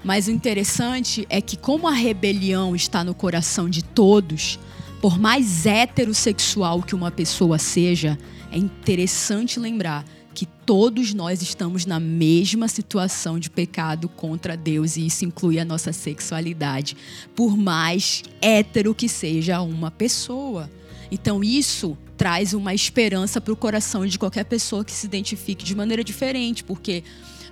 Mas 0.05 0.29
o 0.29 0.31
interessante 0.31 1.27
é 1.31 1.41
que, 1.41 1.57
como 1.57 1.89
a 1.89 1.93
rebelião 1.93 2.77
está 2.77 3.03
no 3.03 3.15
coração 3.15 3.67
de 3.67 3.83
todos, 3.83 4.59
por 5.01 5.19
mais 5.19 5.65
heterossexual 5.65 6.83
que 6.83 6.95
uma 6.95 7.11
pessoa 7.11 7.57
seja, 7.57 8.19
é 8.53 8.59
interessante 8.59 9.59
lembrar 9.59 10.05
que 10.37 10.45
todos 10.45 11.15
nós 11.15 11.41
estamos 11.41 11.87
na 11.87 11.99
mesma 11.99 12.69
situação 12.69 13.39
de 13.39 13.49
pecado 13.49 14.07
contra 14.07 14.55
Deus 14.55 14.99
e 14.99 15.07
isso 15.07 15.25
inclui 15.25 15.59
a 15.59 15.65
nossa 15.65 15.95
sexualidade, 15.95 16.95
por 17.35 17.57
mais 17.57 18.23
hétero 18.43 18.95
que 18.95 19.09
seja 19.09 19.63
uma 19.63 19.91
pessoa. 19.91 20.71
Então 21.11 21.43
isso 21.43 21.97
traz 22.19 22.53
uma 22.53 22.75
esperança 22.75 23.41
para 23.41 23.55
o 23.55 23.57
coração 23.57 24.05
de 24.05 24.19
qualquer 24.19 24.45
pessoa 24.45 24.85
que 24.85 24.93
se 24.93 25.07
identifique 25.07 25.65
de 25.65 25.75
maneira 25.75 26.05
diferente, 26.05 26.63
porque 26.63 27.03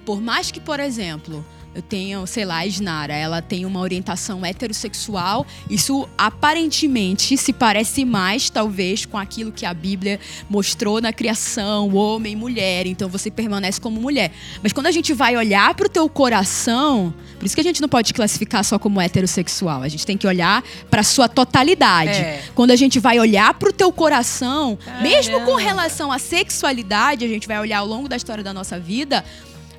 por 0.05 0.21
mais 0.21 0.51
que, 0.51 0.61
por 0.61 0.79
exemplo, 0.79 1.43
eu 1.75 1.83
tenho, 1.83 2.25
sei 2.27 2.45
lá, 2.45 2.59
a 2.59 2.67
Isnara, 2.67 3.15
ela 3.15 3.43
tem 3.43 3.67
uma 3.67 3.81
orientação 3.81 4.47
heterossexual. 4.47 5.45
Isso 5.69 6.09
aparentemente 6.17 7.37
se 7.37 7.53
parece 7.53 8.05
mais, 8.05 8.49
talvez, 8.49 9.05
com 9.05 9.19
aquilo 9.19 9.51
que 9.51 9.67
a 9.67 9.75
Bíblia 9.75 10.21
mostrou 10.49 11.01
na 11.01 11.13
criação, 11.13 11.93
homem 11.95 12.35
e 12.35 12.37
mulher. 12.37 12.87
Então 12.87 13.09
você 13.09 13.31
permanece 13.31 13.81
como 13.81 14.01
mulher. 14.01 14.31
Mas 14.63 14.73
quando 14.73 14.87
a 14.87 14.93
gente 14.93 15.13
vai 15.13 15.37
olhar 15.37 15.75
para 15.75 15.87
o 15.87 15.89
teu 15.89 16.09
coração, 16.09 17.13
por 17.39 17.45
isso 17.45 17.57
que 17.57 17.61
a 17.61 17.65
gente 17.65 17.81
não 17.81 17.89
pode 17.89 18.15
classificar 18.15 18.63
só 18.65 18.79
como 18.79 19.01
heterossexual. 19.01 19.83
A 19.83 19.89
gente 19.89 20.07
tem 20.07 20.17
que 20.17 20.27
olhar 20.27 20.63
para 20.89 21.03
sua 21.03 21.29
totalidade. 21.29 22.11
É. 22.11 22.43
Quando 22.55 22.71
a 22.71 22.77
gente 22.77 23.01
vai 23.01 23.19
olhar 23.19 23.53
para 23.55 23.71
o 23.71 23.73
teu 23.73 23.91
coração, 23.91 24.77
Caramba. 24.77 25.03
mesmo 25.03 25.41
com 25.41 25.57
relação 25.57 26.13
à 26.13 26.21
sexualidade, 26.21 27.25
a 27.25 27.29
gente 27.29 27.49
vai 27.49 27.59
olhar 27.59 27.79
ao 27.79 27.87
longo 27.87 28.09
da 28.09 28.17
história 28.17 28.45
da 28.45 28.53
nossa 28.53 28.79
vida 28.79 29.25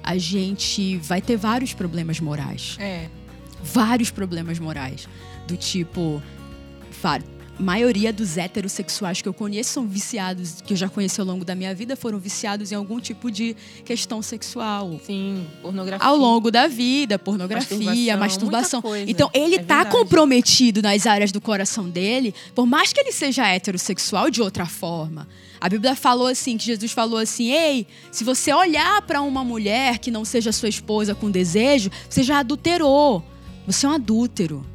a 0.05 0.19
gente 0.19 0.97
vai 0.97 1.19
ter 1.19 1.35
vários 1.35 1.73
problemas 1.73 2.19
morais. 2.19 2.77
É. 2.79 3.09
Vários 3.63 4.11
problemas 4.11 4.59
morais. 4.59 5.09
Do 5.47 5.57
tipo. 5.57 6.21
Maioria 7.59 8.11
dos 8.11 8.37
heterossexuais 8.37 9.21
que 9.21 9.29
eu 9.29 9.33
conheço 9.33 9.71
são 9.71 9.87
viciados, 9.87 10.61
que 10.61 10.73
eu 10.73 10.77
já 10.77 10.89
conheci 10.89 11.19
ao 11.19 11.25
longo 11.25 11.45
da 11.45 11.55
minha 11.55 11.73
vida, 11.73 11.95
foram 11.95 12.19
viciados 12.19 12.71
em 12.71 12.75
algum 12.75 12.99
tipo 12.99 13.31
de 13.31 13.55
questão 13.83 14.21
sexual. 14.21 14.99
Sim, 15.05 15.45
pornografia. 15.61 16.05
Ao 16.05 16.15
longo 16.15 16.51
da 16.51 16.67
vida, 16.67 17.17
pornografia, 17.17 18.17
masturbação. 18.17 18.81
masturbação. 18.81 19.07
Então, 19.07 19.29
ele 19.33 19.55
é 19.55 19.63
tá 19.63 19.83
verdade. 19.83 19.95
comprometido 19.95 20.81
nas 20.81 21.05
áreas 21.05 21.31
do 21.31 21.39
coração 21.39 21.89
dele, 21.89 22.33
por 22.53 22.65
mais 22.65 22.91
que 22.91 22.99
ele 22.99 23.11
seja 23.11 23.47
heterossexual 23.47 24.29
de 24.29 24.41
outra 24.41 24.65
forma. 24.65 25.27
A 25.59 25.69
Bíblia 25.69 25.95
falou 25.95 26.27
assim, 26.27 26.57
que 26.57 26.65
Jesus 26.65 26.91
falou 26.91 27.17
assim: 27.17 27.51
"Ei, 27.51 27.87
se 28.11 28.23
você 28.23 28.53
olhar 28.53 29.01
para 29.03 29.21
uma 29.21 29.43
mulher 29.43 29.99
que 29.99 30.11
não 30.11 30.25
seja 30.25 30.51
sua 30.51 30.69
esposa 30.69 31.15
com 31.15 31.31
desejo, 31.31 31.89
você 32.09 32.21
já 32.21 32.39
adulterou. 32.39 33.23
Você 33.65 33.85
é 33.85 33.89
um 33.89 33.93
adúltero." 33.93 34.65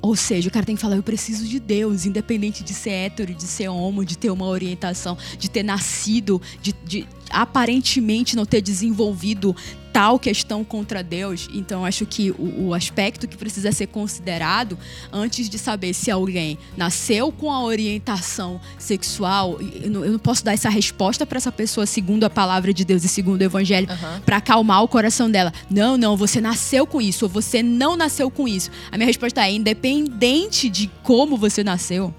Ou 0.00 0.14
seja, 0.14 0.48
o 0.48 0.52
cara 0.52 0.64
tem 0.64 0.74
que 0.74 0.80
falar: 0.80 0.96
eu 0.96 1.02
preciso 1.02 1.46
de 1.46 1.58
Deus, 1.58 2.06
independente 2.06 2.62
de 2.62 2.72
ser 2.74 2.90
hétero, 2.90 3.34
de 3.34 3.44
ser 3.44 3.68
homo, 3.68 4.04
de 4.04 4.16
ter 4.16 4.30
uma 4.30 4.46
orientação, 4.46 5.16
de 5.38 5.50
ter 5.50 5.62
nascido, 5.62 6.40
de, 6.62 6.74
de 6.84 7.06
aparentemente 7.32 8.36
não 8.36 8.44
ter 8.44 8.60
desenvolvido 8.60 9.54
tal 9.92 10.18
questão 10.18 10.62
contra 10.62 11.02
Deus. 11.02 11.48
Então, 11.52 11.84
acho 11.84 12.06
que 12.06 12.30
o, 12.30 12.68
o, 12.68 12.74
aspecto 12.74 13.26
que 13.26 13.36
precisa 13.36 13.72
ser 13.72 13.88
considerado 13.88 14.78
antes 15.12 15.48
de 15.48 15.58
saber 15.58 15.92
se 15.92 16.10
alguém 16.10 16.58
nasceu 16.76 17.32
com 17.32 17.50
a 17.50 17.62
orientação 17.62 18.60
sexual, 18.78 19.58
eu 19.60 19.90
não, 19.90 20.04
eu 20.04 20.12
não 20.12 20.18
posso 20.18 20.44
dar 20.44 20.52
essa 20.52 20.68
resposta 20.68 21.26
para 21.26 21.38
essa 21.38 21.50
pessoa 21.50 21.84
segundo 21.84 22.24
a 22.24 22.30
palavra 22.30 22.72
de 22.72 22.84
Deus 22.84 23.02
e 23.02 23.08
segundo 23.08 23.40
o 23.40 23.44
Evangelho, 23.44 23.88
uhum. 23.90 24.20
para 24.20 24.36
acalmar 24.36 24.82
o 24.82 24.88
coração 24.88 25.30
dela. 25.30 25.52
Não, 25.68 25.96
não, 25.96 26.16
você 26.16 26.40
nasceu 26.40 26.86
com 26.86 27.00
isso 27.00 27.24
ou 27.24 27.28
você 27.28 27.62
não 27.62 27.96
nasceu 27.96 28.30
com 28.30 28.46
isso. 28.46 28.70
A 28.92 28.96
minha 28.96 29.06
resposta 29.06 29.44
é: 29.44 29.52
independente 29.52 30.68
de 30.68 30.88
como 31.02 31.36
você 31.36 31.64
nasceu. 31.64 32.14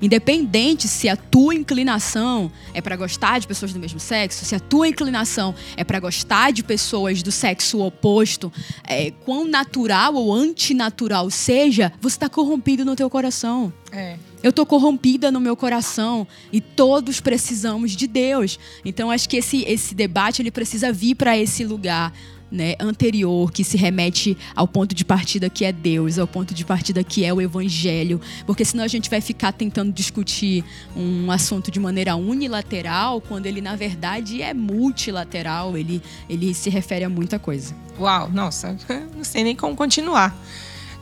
Independente 0.00 0.88
se 0.88 1.08
a 1.08 1.16
tua 1.16 1.54
inclinação 1.54 2.50
é 2.72 2.80
para 2.80 2.96
gostar 2.96 3.38
de 3.38 3.46
pessoas 3.46 3.72
do 3.72 3.78
mesmo 3.78 4.00
sexo, 4.00 4.44
se 4.44 4.54
a 4.54 4.60
tua 4.60 4.88
inclinação 4.88 5.54
é 5.76 5.84
para 5.84 6.00
gostar 6.00 6.52
de 6.52 6.62
pessoas 6.62 7.22
do 7.22 7.30
sexo 7.30 7.80
oposto, 7.80 8.52
é, 8.86 9.10
quão 9.24 9.44
natural 9.46 10.14
ou 10.14 10.32
antinatural 10.32 11.30
seja, 11.30 11.92
você 12.00 12.16
está 12.16 12.28
corrompido 12.28 12.84
no 12.84 12.96
teu 12.96 13.10
coração. 13.10 13.72
É. 13.92 14.16
Eu 14.42 14.50
estou 14.50 14.64
corrompida 14.64 15.30
no 15.30 15.38
meu 15.38 15.54
coração 15.54 16.26
e 16.50 16.60
todos 16.60 17.20
precisamos 17.20 17.92
de 17.92 18.06
Deus. 18.06 18.58
Então 18.84 19.10
acho 19.10 19.28
que 19.28 19.36
esse, 19.36 19.64
esse 19.64 19.94
debate 19.94 20.40
ele 20.40 20.50
precisa 20.50 20.90
vir 20.92 21.14
para 21.14 21.36
esse 21.36 21.64
lugar 21.64 22.12
né, 22.50 22.74
anterior 22.80 23.52
que 23.52 23.62
se 23.62 23.76
remete 23.76 24.36
ao 24.54 24.66
ponto 24.66 24.94
de 24.94 25.04
partida 25.04 25.48
que 25.48 25.64
é 25.64 25.72
Deus, 25.72 26.18
ao 26.18 26.26
ponto 26.26 26.52
de 26.54 26.64
partida 26.64 27.04
que 27.04 27.24
é 27.24 27.32
o 27.32 27.40
Evangelho, 27.40 28.20
porque 28.46 28.64
senão 28.64 28.84
a 28.84 28.88
gente 28.88 29.08
vai 29.08 29.20
ficar 29.20 29.52
tentando 29.52 29.92
discutir 29.92 30.64
um 30.96 31.30
assunto 31.30 31.70
de 31.70 31.78
maneira 31.78 32.16
unilateral, 32.16 33.20
quando 33.20 33.46
ele 33.46 33.60
na 33.60 33.76
verdade 33.76 34.42
é 34.42 34.52
multilateral, 34.52 35.76
ele, 35.76 36.02
ele 36.28 36.52
se 36.54 36.70
refere 36.70 37.04
a 37.04 37.08
muita 37.08 37.38
coisa. 37.38 37.74
Uau, 37.98 38.30
nossa, 38.30 38.76
não 39.14 39.24
sei 39.24 39.44
nem 39.44 39.54
como 39.54 39.76
continuar. 39.76 40.36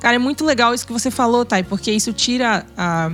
Cara, 0.00 0.16
é 0.16 0.18
muito 0.18 0.44
legal 0.44 0.74
isso 0.74 0.86
que 0.86 0.92
você 0.92 1.10
falou, 1.10 1.44
Thay, 1.44 1.64
porque 1.64 1.90
isso 1.90 2.12
tira 2.12 2.64
a 2.76 3.10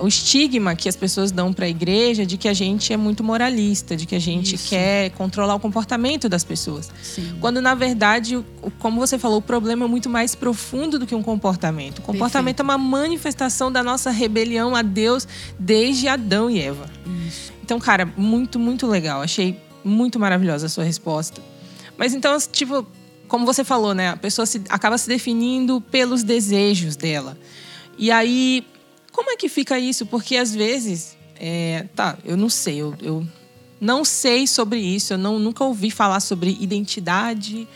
o 0.00 0.06
estigma 0.06 0.76
que 0.76 0.88
as 0.88 0.94
pessoas 0.94 1.30
dão 1.32 1.52
para 1.52 1.66
a 1.66 1.68
igreja 1.68 2.24
de 2.24 2.36
que 2.36 2.48
a 2.48 2.52
gente 2.52 2.92
é 2.92 2.96
muito 2.96 3.24
moralista, 3.24 3.96
de 3.96 4.06
que 4.06 4.14
a 4.14 4.18
gente 4.18 4.54
Isso. 4.54 4.68
quer 4.68 5.10
controlar 5.10 5.54
o 5.54 5.60
comportamento 5.60 6.28
das 6.28 6.44
pessoas. 6.44 6.90
Sim. 7.02 7.36
Quando 7.40 7.60
na 7.60 7.74
verdade, 7.74 8.42
como 8.78 9.00
você 9.00 9.18
falou, 9.18 9.38
o 9.38 9.42
problema 9.42 9.84
é 9.84 9.88
muito 9.88 10.08
mais 10.08 10.34
profundo 10.34 10.98
do 10.98 11.06
que 11.06 11.14
um 11.14 11.22
comportamento. 11.22 11.98
O 11.98 12.02
comportamento 12.02 12.56
Perfeito. 12.56 12.72
é 12.72 12.76
uma 12.76 12.78
manifestação 12.78 13.72
da 13.72 13.82
nossa 13.82 14.10
rebelião 14.10 14.76
a 14.76 14.82
Deus 14.82 15.26
desde 15.58 16.06
Adão 16.06 16.48
e 16.48 16.60
Eva. 16.60 16.88
Isso. 17.26 17.52
Então, 17.62 17.78
cara, 17.80 18.06
muito, 18.16 18.58
muito 18.58 18.86
legal. 18.86 19.22
Achei 19.22 19.58
muito 19.84 20.18
maravilhosa 20.18 20.66
a 20.66 20.68
sua 20.68 20.84
resposta. 20.84 21.42
Mas 21.96 22.14
então, 22.14 22.36
tipo, 22.50 22.86
como 23.26 23.44
você 23.44 23.64
falou, 23.64 23.94
né? 23.94 24.10
A 24.10 24.16
pessoa 24.16 24.46
se, 24.46 24.62
acaba 24.68 24.96
se 24.96 25.08
definindo 25.08 25.80
pelos 25.80 26.22
desejos 26.22 26.96
dela. 26.96 27.36
E 27.98 28.10
aí, 28.10 28.64
como 29.12 29.30
é 29.30 29.36
que 29.36 29.48
fica 29.48 29.78
isso? 29.78 30.06
Porque 30.06 30.36
às 30.36 30.54
vezes, 30.54 31.16
é, 31.38 31.86
tá, 31.94 32.16
eu 32.24 32.36
não 32.36 32.48
sei, 32.48 32.78
eu, 32.78 32.94
eu 33.00 33.26
não 33.80 34.04
sei 34.04 34.46
sobre 34.46 34.80
isso, 34.80 35.12
eu 35.12 35.18
não, 35.18 35.38
nunca 35.38 35.62
ouvi 35.62 35.90
falar 35.90 36.20
sobre 36.20 36.56
identidade, 36.60 37.68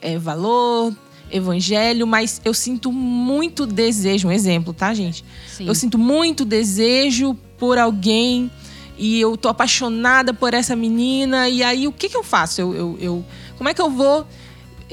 é, 0.00 0.18
valor, 0.18 0.94
evangelho, 1.30 2.06
mas 2.06 2.40
eu 2.44 2.54
sinto 2.54 2.92
muito 2.92 3.66
desejo, 3.66 4.28
um 4.28 4.32
exemplo, 4.32 4.72
tá, 4.72 4.94
gente? 4.94 5.24
Sim. 5.48 5.66
Eu 5.66 5.74
sinto 5.74 5.98
muito 5.98 6.44
desejo 6.44 7.34
por 7.58 7.78
alguém 7.78 8.50
e 8.96 9.20
eu 9.20 9.36
tô 9.36 9.48
apaixonada 9.48 10.32
por 10.32 10.54
essa 10.54 10.76
menina, 10.76 11.48
e 11.48 11.62
aí 11.62 11.88
o 11.88 11.92
que, 11.92 12.08
que 12.08 12.16
eu 12.16 12.22
faço? 12.22 12.60
Eu, 12.60 12.74
eu, 12.74 12.98
eu 13.00 13.24
como 13.56 13.68
é 13.68 13.74
que 13.74 13.80
eu 13.80 13.90
vou 13.90 14.26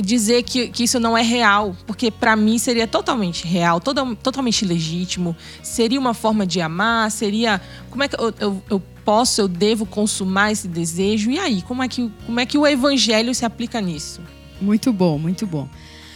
dizer 0.01 0.43
que, 0.43 0.67
que 0.67 0.83
isso 0.83 0.99
não 0.99 1.17
é 1.17 1.21
real? 1.21 1.75
Porque 1.85 2.09
para 2.11 2.35
mim 2.35 2.57
seria 2.57 2.87
totalmente 2.87 3.45
real, 3.47 3.79
toda, 3.79 4.15
totalmente 4.15 4.65
legítimo, 4.65 5.35
seria 5.61 5.99
uma 5.99 6.13
forma 6.13 6.45
de 6.45 6.61
amar, 6.61 7.11
seria. 7.11 7.61
Como 7.89 8.03
é 8.03 8.07
que 8.07 8.15
eu, 8.15 8.33
eu, 8.39 8.63
eu 8.69 8.79
posso, 9.03 9.41
eu 9.41 9.47
devo 9.47 9.85
consumar 9.85 10.51
esse 10.51 10.67
desejo? 10.67 11.31
E 11.31 11.39
aí, 11.39 11.61
como 11.61 11.83
é 11.83 11.87
que, 11.87 12.11
como 12.25 12.39
é 12.39 12.45
que 12.45 12.57
o 12.57 12.65
evangelho 12.67 13.33
se 13.33 13.45
aplica 13.45 13.81
nisso? 13.81 14.21
Muito 14.59 14.93
bom, 14.93 15.17
muito 15.17 15.45
bom. 15.45 15.67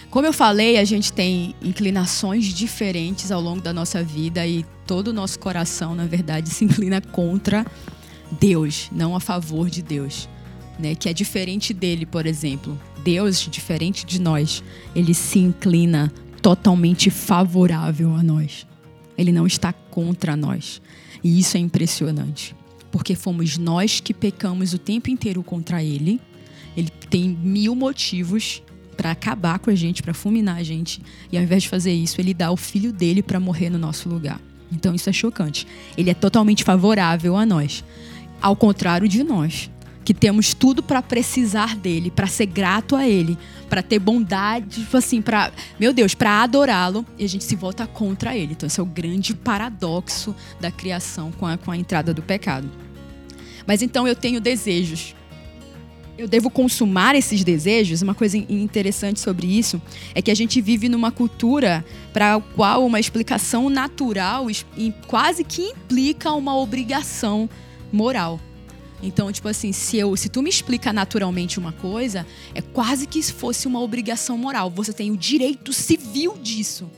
Como 0.10 0.26
eu 0.26 0.32
falei, 0.32 0.78
a 0.78 0.86
gente 0.86 1.12
tem 1.12 1.54
inclinações 1.62 2.46
diferentes 2.46 3.34
ao 3.34 3.42
longo 3.42 3.62
da 3.62 3.74
nossa 3.74 4.02
vida 4.02 4.48
e 4.48 4.66
todo 4.88 5.10
o 5.10 5.14
nosso 5.14 5.38
coração, 5.38 5.94
na 5.94 6.06
verdade, 6.06 6.48
se 6.52 6.64
inclina 6.64 7.02
contra 7.02 7.66
Deus, 8.40 8.90
não 8.92 9.16
a 9.16 9.20
favor 9.20 9.70
de 9.70 9.82
Deus. 9.82 10.30
Né? 10.80 10.96
Que 10.96 11.10
é 11.10 11.14
diferente 11.14 11.74
dele, 11.74 12.06
por 12.06 12.26
exemplo. 12.26 12.80
Deus, 13.06 13.38
diferente 13.38 14.04
de 14.04 14.20
nós, 14.20 14.64
ele 14.96 15.14
se 15.14 15.38
inclina 15.38 16.12
totalmente 16.42 17.12
favorável 17.12 18.16
a 18.16 18.24
nós. 18.24 18.66
Ele 19.16 19.32
não 19.32 19.46
está 19.46 19.72
contra 19.72 20.36
nós. 20.36 20.82
E 21.24 21.40
isso 21.40 21.56
é 21.56 21.60
impressionante. 21.60 22.56
Porque 22.92 23.14
fomos 23.14 23.60
nós 23.60 24.00
que 24.00 24.12
pecamos 24.12 24.74
o 24.74 24.80
tempo 24.80 25.12
inteiro 25.12 25.44
contra 25.44 25.84
ele. 25.84 26.20
Ele 26.76 26.90
tem 27.08 27.30
mil 27.30 27.76
motivos 27.76 28.64
para 28.98 29.12
acabar 29.12 29.60
com 29.60 29.70
a 29.70 29.76
gente, 29.76 30.02
para 30.02 30.14
fulminar 30.14 30.58
a 30.58 30.64
gente. 30.64 31.00
E 31.32 31.38
ao 31.38 31.44
invés 31.44 31.62
de 31.62 31.70
fazer 31.70 31.94
isso, 31.94 32.20
ele 32.20 32.34
dá 32.34 32.50
o 32.50 32.58
filho 32.58 32.92
dele 32.92 33.22
para 33.22 33.40
morrer 33.40 33.70
no 33.70 33.78
nosso 33.78 34.10
lugar. 34.10 34.42
Então 34.72 34.96
isso 34.96 35.12
é 35.12 35.14
chocante. 35.14 35.68
Ele 35.96 36.10
é 36.10 36.16
totalmente 36.16 36.64
favorável 36.64 37.38
a 37.38 37.46
nós. 37.46 37.84
Ao 38.42 38.56
contrário 38.56 39.08
de 39.08 39.24
nós, 39.24 39.70
que 40.06 40.14
temos 40.14 40.54
tudo 40.54 40.84
para 40.84 41.02
precisar 41.02 41.76
dele, 41.76 42.12
para 42.12 42.28
ser 42.28 42.46
grato 42.46 42.96
a 42.96 43.08
ele, 43.08 43.38
para 43.68 43.82
ter 43.82 43.98
bondade, 43.98 44.82
tipo 44.84 44.96
assim, 44.96 45.20
para, 45.20 45.52
meu 45.80 45.92
Deus, 45.92 46.14
para 46.14 46.44
adorá-lo, 46.44 47.04
e 47.18 47.26
a 47.26 47.28
gente 47.28 47.44
se 47.44 47.56
volta 47.56 47.88
contra 47.88 48.38
ele. 48.38 48.54
Então 48.54 48.68
esse 48.68 48.80
é 48.80 48.84
o 48.84 48.86
grande 48.86 49.34
paradoxo 49.34 50.36
da 50.62 50.70
criação 50.70 51.32
com 51.32 51.48
a, 51.48 51.58
com 51.58 51.72
a 51.72 51.78
entrada 51.78 52.14
do 52.14 52.22
pecado. 52.22 52.70
Mas 53.66 53.82
então 53.82 54.08
eu 54.08 54.16
tenho 54.16 54.40
desejos 54.40 55.16
eu 56.18 56.28
devo 56.28 56.50
consumar 56.50 57.14
esses 57.16 57.44
desejos, 57.44 58.02
uma 58.02 58.16
coisa 58.16 58.38
interessante 58.38 59.20
sobre 59.20 59.48
isso 59.48 59.82
é 60.14 60.22
que 60.22 60.32
a 60.32 60.36
gente 60.36 60.62
vive 60.62 60.88
numa 60.88 61.12
cultura 61.12 61.86
para 62.14 62.36
a 62.36 62.40
qual 62.42 62.86
uma 62.86 63.00
explicação 63.00 63.70
natural 63.70 64.48
quase 65.08 65.44
que 65.44 65.62
implica 65.62 66.32
uma 66.32 66.56
obrigação 66.56 67.50
moral. 67.92 68.40
Então, 69.02 69.32
tipo 69.32 69.48
assim, 69.48 69.72
se, 69.72 69.98
eu, 69.98 70.16
se 70.16 70.30
tu 70.30 70.42
me 70.42 70.50
explica 70.50 70.92
naturalmente 70.92 71.60
uma 71.60 71.72
coisa, 71.72 72.26
é 72.54 72.62
quase 72.62 73.06
que 73.06 73.22
se 73.22 73.34
fosse 73.34 73.68
uma 73.68 73.82
obrigação 73.82 74.38
moral. 74.38 74.70
Você 74.72 74.94
tem 74.94 75.12
o 75.12 75.18
direito 75.18 75.74
civil 75.74 76.38
disso. 76.42 76.90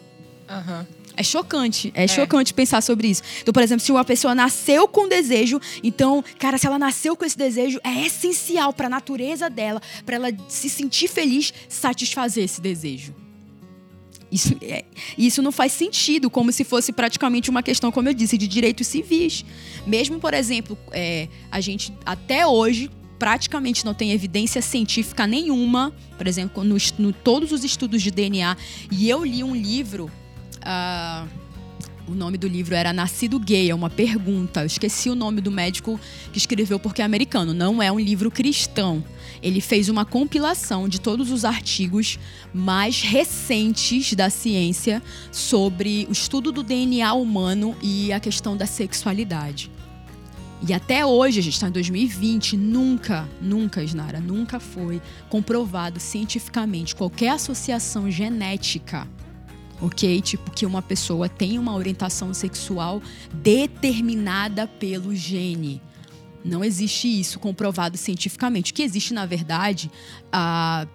Uhum. 0.50 0.86
É 1.18 1.24
chocante. 1.24 1.92
É, 1.96 2.04
é, 2.04 2.08
chocante 2.08 2.54
pensar 2.54 2.82
sobre 2.82 3.08
isso. 3.08 3.24
Então, 3.42 3.52
por 3.52 3.64
exemplo, 3.64 3.84
se 3.84 3.92
uma 3.92 4.06
pessoa 4.06 4.36
nasceu 4.36 4.88
com 4.88 5.08
desejo, 5.08 5.60
então, 5.84 6.24
cara, 6.38 6.60
se 6.60 6.68
ela 6.68 6.78
nasceu 6.78 7.18
com 7.18 7.26
esse 7.26 7.38
desejo, 7.38 7.80
é 7.84 8.06
essencial 8.06 8.72
para 8.72 8.86
a 8.86 8.90
natureza 8.90 9.50
dela, 9.50 9.82
para 10.06 10.16
ela 10.16 10.30
se 10.48 10.70
sentir 10.70 11.08
feliz, 11.08 11.52
satisfazer 11.68 12.44
esse 12.44 12.62
desejo. 12.62 13.16
Isso, 14.32 14.56
é, 14.62 14.84
isso 15.18 15.42
não 15.42 15.52
faz 15.52 15.72
sentido, 15.72 16.30
como 16.30 16.52
se 16.52 16.64
fosse 16.64 16.92
praticamente 16.92 17.50
uma 17.50 17.64
questão, 17.64 17.92
como 17.92 18.10
eu 18.10 18.14
disse, 18.14 18.38
de 18.38 18.48
direitos 18.48 18.88
civis. 18.88 19.46
Mesmo, 19.86 20.20
por 20.20 20.34
exemplo, 20.34 20.78
é, 20.92 21.28
a 21.50 21.62
gente 21.62 21.94
até 22.06 22.46
hoje 22.46 22.90
praticamente 23.18 23.84
não 23.86 23.94
tem 23.94 24.12
evidência 24.12 24.62
científica 24.62 25.26
nenhuma, 25.26 25.94
por 26.18 26.28
exemplo, 26.28 26.64
no, 26.64 26.78
no 27.00 27.14
todos 27.14 27.52
os 27.52 27.64
estudos 27.64 28.02
de 28.02 28.12
DNA. 28.12 28.56
E 28.92 29.10
eu 29.10 29.24
li 29.24 29.44
um 29.44 29.56
livro 29.56 30.12
Uh, 30.68 31.28
o 32.10 32.16
nome 32.16 32.38
do 32.38 32.48
livro 32.48 32.74
era 32.74 32.94
Nascido 32.94 33.38
Gay, 33.38 33.70
é 33.70 33.76
uma 33.76 33.90
pergunta. 33.90 34.62
Eu 34.62 34.66
esqueci 34.66 35.10
o 35.10 35.16
nome 35.16 35.42
do 35.42 35.52
médico 35.52 36.00
que 36.32 36.38
escreveu 36.38 36.80
porque 36.80 37.02
é 37.02 37.06
americano. 37.06 37.54
Não 37.54 37.82
é 37.82 37.92
um 37.92 38.00
livro 38.00 38.32
cristão. 38.32 39.04
Ele 39.42 39.62
fez 39.62 39.90
uma 39.90 40.06
compilação 40.06 40.88
de 40.88 41.00
todos 41.00 41.32
os 41.32 41.46
artigos 41.46 42.18
mais 42.54 43.02
recentes 43.02 44.14
da 44.14 44.30
ciência 44.30 45.02
sobre 45.32 46.06
o 46.10 46.12
estudo 46.12 46.52
do 46.52 46.64
DNA 46.64 47.14
humano 47.14 47.76
e 47.82 48.12
a 48.12 48.20
questão 48.20 48.58
da 48.58 48.66
sexualidade. 48.66 49.72
E 50.68 50.74
até 50.74 51.06
hoje, 51.06 51.40
a 51.40 51.44
gente 51.44 51.54
está 51.54 51.68
em 51.68 51.72
2020, 51.72 52.58
nunca, 52.58 53.30
nunca, 53.40 53.84
Isnara, 53.84 54.20
nunca 54.20 54.60
foi 54.60 55.02
comprovado 55.30 56.00
cientificamente 56.00 56.96
qualquer 56.96 57.30
associação 57.30 58.10
genética 58.10 59.08
ok? 59.82 60.22
Tipo, 60.22 60.52
que 60.52 60.66
uma 60.66 60.82
pessoa 60.82 61.30
tem 61.30 61.60
uma 61.60 61.76
orientação 61.76 62.34
sexual 62.34 63.02
determinada 63.32 64.68
pelo 64.68 65.16
gene. 65.16 65.82
Não 66.48 66.64
existe 66.64 67.08
isso 67.08 67.40
comprovado 67.40 67.98
cientificamente. 67.98 68.72
O 68.72 68.76
que 68.76 68.82
existe, 68.84 69.14
na 69.14 69.26
verdade, 69.26 69.92
a 70.32 70.88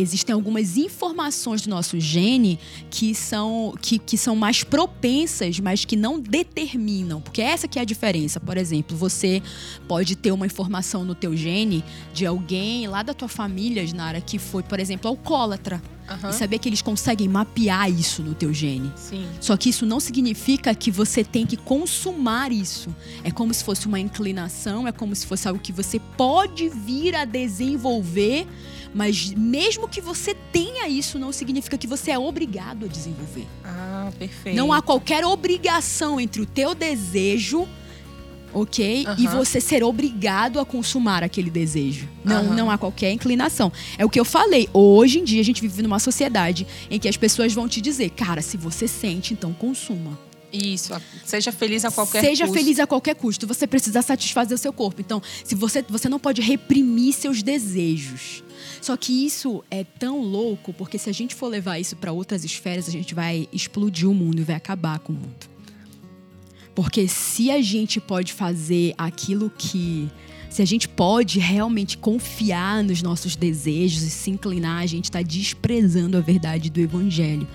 existem 0.00 0.32
algumas 0.32 0.76
informações 0.76 1.62
do 1.62 1.70
nosso 1.70 1.98
gene 1.98 2.58
que 2.90 3.14
são, 3.14 3.74
que, 3.80 3.98
que 3.98 4.16
são 4.16 4.36
mais 4.36 4.62
propensas, 4.62 5.58
mas 5.58 5.84
que 5.84 5.96
não 5.96 6.20
determinam. 6.20 7.20
Porque 7.20 7.42
essa 7.42 7.66
que 7.66 7.78
é 7.78 7.82
a 7.82 7.84
diferença. 7.84 8.38
Por 8.38 8.56
exemplo, 8.56 8.96
você 8.96 9.42
pode 9.86 10.16
ter 10.16 10.30
uma 10.30 10.46
informação 10.46 11.04
no 11.04 11.14
teu 11.14 11.36
gene 11.36 11.84
de 12.12 12.24
alguém 12.24 12.86
lá 12.86 13.02
da 13.02 13.12
tua 13.12 13.28
família, 13.28 13.84
Nara, 13.94 14.20
que 14.20 14.38
foi, 14.38 14.62
por 14.62 14.78
exemplo, 14.78 15.08
alcoólatra. 15.08 15.82
Uhum. 16.08 16.30
E 16.30 16.32
saber 16.32 16.58
que 16.58 16.66
eles 16.66 16.80
conseguem 16.80 17.28
mapear 17.28 17.90
isso 17.90 18.22
no 18.22 18.34
teu 18.34 18.50
gene. 18.50 18.90
Sim. 18.96 19.26
Só 19.40 19.58
que 19.58 19.68
isso 19.68 19.84
não 19.84 20.00
significa 20.00 20.74
que 20.74 20.90
você 20.90 21.22
tem 21.22 21.44
que 21.44 21.56
consumar 21.56 22.50
isso. 22.50 22.94
É 23.22 23.30
como 23.30 23.52
se 23.52 23.62
fosse 23.62 23.86
uma 23.86 24.00
inclinação, 24.00 24.88
é 24.88 24.92
como 24.92 25.14
se 25.14 25.26
fosse 25.26 25.46
algo 25.46 25.60
que 25.60 25.70
você 25.70 26.00
pode 26.16 26.70
vir 26.70 27.14
a 27.14 27.26
desenvolver 27.26 28.46
mas 28.98 29.32
mesmo 29.32 29.86
que 29.86 30.00
você 30.00 30.34
tenha 30.52 30.88
isso, 30.88 31.20
não 31.20 31.30
significa 31.30 31.78
que 31.78 31.86
você 31.86 32.10
é 32.10 32.18
obrigado 32.18 32.84
a 32.84 32.88
desenvolver. 32.88 33.46
Ah, 33.64 34.10
perfeito. 34.18 34.56
Não 34.56 34.72
há 34.72 34.82
qualquer 34.82 35.24
obrigação 35.24 36.20
entre 36.20 36.42
o 36.42 36.46
teu 36.46 36.74
desejo 36.74 37.68
ok? 38.52 39.06
Uhum. 39.06 39.14
E 39.18 39.26
você 39.28 39.60
ser 39.60 39.84
obrigado 39.84 40.58
a 40.58 40.64
consumar 40.64 41.22
aquele 41.22 41.48
desejo. 41.48 42.08
Não, 42.24 42.46
uhum. 42.46 42.54
não 42.54 42.70
há 42.70 42.78
qualquer 42.78 43.12
inclinação. 43.12 43.70
É 43.96 44.04
o 44.04 44.10
que 44.10 44.18
eu 44.18 44.24
falei. 44.24 44.68
Hoje 44.72 45.20
em 45.20 45.24
dia 45.24 45.40
a 45.40 45.44
gente 45.44 45.60
vive 45.60 45.80
numa 45.80 46.00
sociedade 46.00 46.66
em 46.90 46.98
que 46.98 47.06
as 47.06 47.16
pessoas 47.16 47.52
vão 47.52 47.68
te 47.68 47.80
dizer, 47.80 48.10
cara, 48.10 48.42
se 48.42 48.56
você 48.56 48.88
sente, 48.88 49.32
então 49.32 49.52
consuma. 49.52 50.18
Isso, 50.52 50.92
seja 51.24 51.52
feliz 51.52 51.84
a 51.84 51.90
qualquer 51.90 52.20
seja 52.20 52.44
custo. 52.44 52.54
Seja 52.54 52.64
feliz 52.64 52.80
a 52.80 52.86
qualquer 52.86 53.14
custo. 53.14 53.46
Você 53.46 53.66
precisa 53.66 54.00
satisfazer 54.02 54.54
o 54.56 54.58
seu 54.58 54.72
corpo. 54.72 55.00
Então, 55.00 55.22
se 55.44 55.54
você, 55.54 55.84
você 55.86 56.08
não 56.08 56.18
pode 56.18 56.40
reprimir 56.40 57.12
seus 57.12 57.42
desejos. 57.42 58.42
Só 58.80 58.96
que 58.96 59.26
isso 59.26 59.64
é 59.70 59.84
tão 59.84 60.20
louco, 60.20 60.72
porque 60.72 60.98
se 60.98 61.10
a 61.10 61.12
gente 61.12 61.34
for 61.34 61.48
levar 61.48 61.78
isso 61.78 61.96
para 61.96 62.12
outras 62.12 62.44
esferas, 62.44 62.88
a 62.88 62.92
gente 62.92 63.14
vai 63.14 63.48
explodir 63.52 64.08
o 64.08 64.14
mundo 64.14 64.40
e 64.40 64.44
vai 64.44 64.56
acabar 64.56 64.98
com 64.98 65.12
o 65.12 65.16
mundo. 65.16 65.58
Porque 66.74 67.08
se 67.08 67.50
a 67.50 67.60
gente 67.60 68.00
pode 68.00 68.32
fazer 68.32 68.94
aquilo 68.96 69.50
que. 69.50 70.08
Se 70.48 70.62
a 70.62 70.64
gente 70.64 70.88
pode 70.88 71.38
realmente 71.38 71.98
confiar 71.98 72.82
nos 72.82 73.02
nossos 73.02 73.36
desejos 73.36 74.02
e 74.02 74.08
se 74.08 74.30
inclinar, 74.30 74.82
a 74.82 74.86
gente 74.86 75.04
está 75.04 75.20
desprezando 75.20 76.16
a 76.16 76.20
verdade 76.20 76.70
do 76.70 76.80
Evangelho. 76.80 77.46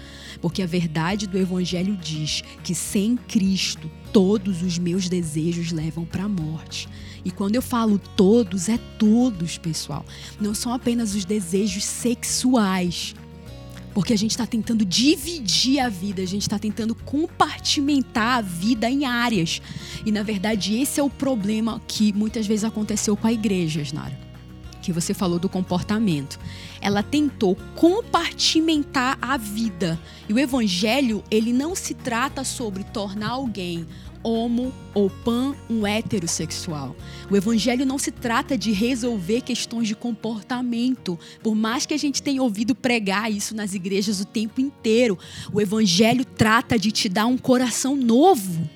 Porque 0.41 0.61
a 0.61 0.65
verdade 0.67 1.25
do 1.25 1.37
Evangelho 1.37 1.95
diz 1.95 2.43
que 2.63 2.75
sem 2.75 3.15
Cristo 3.15 3.89
todos 4.11 4.61
os 4.61 4.77
meus 4.77 5.07
desejos 5.07 5.71
levam 5.71 6.03
para 6.03 6.25
a 6.25 6.29
morte. 6.29 6.89
E 7.25 7.31
quando 7.31 7.55
eu 7.55 7.61
falo 7.61 7.97
todos, 7.97 8.69
é 8.69 8.77
todos, 8.97 9.57
pessoal. 9.57 10.05
Não 10.39 10.53
são 10.53 10.73
apenas 10.73 11.15
os 11.15 11.25
desejos 11.25 11.83
sexuais. 11.83 13.15
Porque 13.93 14.11
a 14.11 14.17
gente 14.17 14.31
está 14.31 14.47
tentando 14.47 14.83
dividir 14.83 15.79
a 15.79 15.87
vida, 15.87 16.21
a 16.21 16.25
gente 16.25 16.41
está 16.41 16.57
tentando 16.57 16.95
compartimentar 16.95 18.39
a 18.39 18.41
vida 18.41 18.89
em 18.89 19.05
áreas. 19.05 19.61
E 20.05 20.11
na 20.11 20.23
verdade, 20.23 20.75
esse 20.75 20.99
é 20.99 21.03
o 21.03 21.09
problema 21.09 21.81
que 21.87 22.11
muitas 22.13 22.47
vezes 22.47 22.63
aconteceu 22.63 23.15
com 23.15 23.27
a 23.27 23.33
igreja, 23.33 23.83
Nara. 23.93 24.22
Que 24.83 24.93
você 24.93 25.13
falou 25.13 25.39
do 25.39 25.49
comportamento. 25.49 26.39
Ela 26.81 27.01
tentou 27.01 27.57
compartimentar 27.75 29.17
a 29.21 29.37
vida. 29.37 29.99
E 30.29 30.33
o 30.33 30.37
evangelho, 30.37 31.23
ele 31.31 31.51
não 31.51 31.73
se 31.73 31.93
trata 31.93 32.43
sobre 32.43 32.83
tornar 32.83 33.29
alguém 33.29 33.87
homo 34.23 34.73
ou 34.93 35.09
pan 35.09 35.53
um 35.69 35.85
heterossexual. 35.85 36.95
O 37.29 37.35
evangelho 37.35 37.85
não 37.85 37.99
se 37.99 38.09
trata 38.09 38.57
de 38.57 38.71
resolver 38.71 39.41
questões 39.41 39.87
de 39.87 39.95
comportamento, 39.95 41.19
por 41.41 41.53
mais 41.53 41.85
que 41.85 41.93
a 41.93 41.97
gente 41.97 42.23
tenha 42.23 42.41
ouvido 42.41 42.73
pregar 42.73 43.31
isso 43.31 43.53
nas 43.53 43.73
igrejas 43.73 44.21
o 44.21 44.25
tempo 44.25 44.61
inteiro. 44.61 45.19
O 45.51 45.59
evangelho 45.59 46.23
trata 46.23 46.79
de 46.79 46.91
te 46.91 47.09
dar 47.09 47.25
um 47.25 47.37
coração 47.37 47.95
novo. 47.95 48.69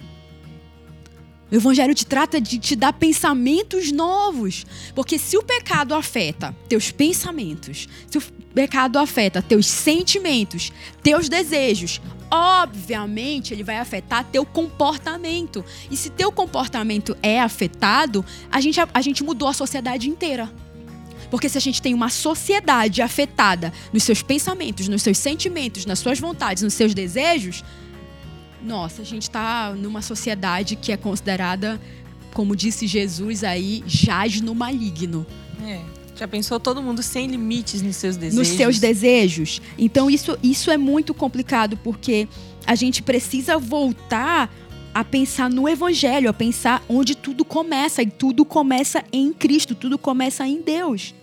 O 1.49 1.55
evangelho 1.55 1.95
te 1.95 2.05
trata 2.05 2.41
de 2.41 2.59
te 2.59 2.75
dar 2.75 2.93
pensamentos 2.93 3.91
novos. 3.91 4.65
Porque 4.93 5.17
se 5.17 5.37
o 5.37 5.43
pecado 5.43 5.95
afeta 5.95 6.55
teus 6.67 6.91
pensamentos, 6.91 7.87
se 8.09 8.17
o 8.17 8.21
pecado 8.53 8.99
afeta 8.99 9.41
teus 9.41 9.65
sentimentos, 9.65 10.73
teus 11.01 11.29
desejos, 11.29 12.01
obviamente 12.29 13.53
ele 13.53 13.63
vai 13.63 13.77
afetar 13.77 14.25
teu 14.25 14.45
comportamento. 14.45 15.63
E 15.89 15.95
se 15.95 16.09
teu 16.09 16.31
comportamento 16.31 17.15
é 17.23 17.39
afetado, 17.39 18.25
a 18.51 18.59
gente, 18.59 18.79
a, 18.93 19.01
gente 19.01 19.23
mudou 19.23 19.47
a 19.47 19.53
sociedade 19.53 20.09
inteira. 20.09 20.51
Porque 21.29 21.49
se 21.49 21.57
a 21.57 21.61
gente 21.61 21.81
tem 21.81 21.93
uma 21.93 22.09
sociedade 22.09 23.01
afetada 23.01 23.71
nos 23.91 24.03
seus 24.03 24.21
pensamentos, 24.21 24.87
nos 24.87 25.01
seus 25.01 25.17
sentimentos, 25.17 25.85
nas 25.85 25.99
suas 25.99 26.19
vontades, 26.19 26.63
nos 26.63 26.73
seus 26.73 26.93
desejos, 26.93 27.63
nossa, 28.63 29.01
a 29.01 29.05
gente 29.05 29.23
está 29.23 29.73
numa 29.73 30.01
sociedade 30.01 30.75
que 30.75 30.91
é 30.91 30.97
considerada, 30.97 31.79
como 32.33 32.55
disse 32.55 32.87
Jesus 32.87 33.43
aí, 33.43 33.83
jaz 33.85 34.41
no 34.41 34.55
maligno. 34.55 35.25
É. 35.63 35.81
Já 36.15 36.27
pensou 36.27 36.59
todo 36.59 36.81
mundo 36.81 37.03
sem 37.03 37.27
limites 37.27 37.81
nos 37.81 37.95
seus 37.95 38.17
desejos? 38.17 38.47
Nos 38.47 38.57
seus 38.57 38.79
desejos. 38.79 39.61
Então 39.77 40.09
isso, 40.09 40.37
isso 40.41 40.71
é 40.71 40.77
muito 40.77 41.13
complicado 41.13 41.77
porque 41.77 42.27
a 42.65 42.73
gente 42.73 43.03
precisa 43.03 43.57
voltar 43.59 44.51
a 44.93 45.03
pensar 45.03 45.47
no 45.47 45.69
evangelho, 45.69 46.27
a 46.27 46.33
pensar 46.33 46.83
onde 46.89 47.13
tudo 47.13 47.45
começa 47.45 48.01
e 48.01 48.07
tudo 48.07 48.43
começa 48.43 49.03
em 49.13 49.31
Cristo, 49.31 49.75
tudo 49.75 49.95
começa 49.95 50.47
em 50.47 50.59
Deus. 50.59 51.13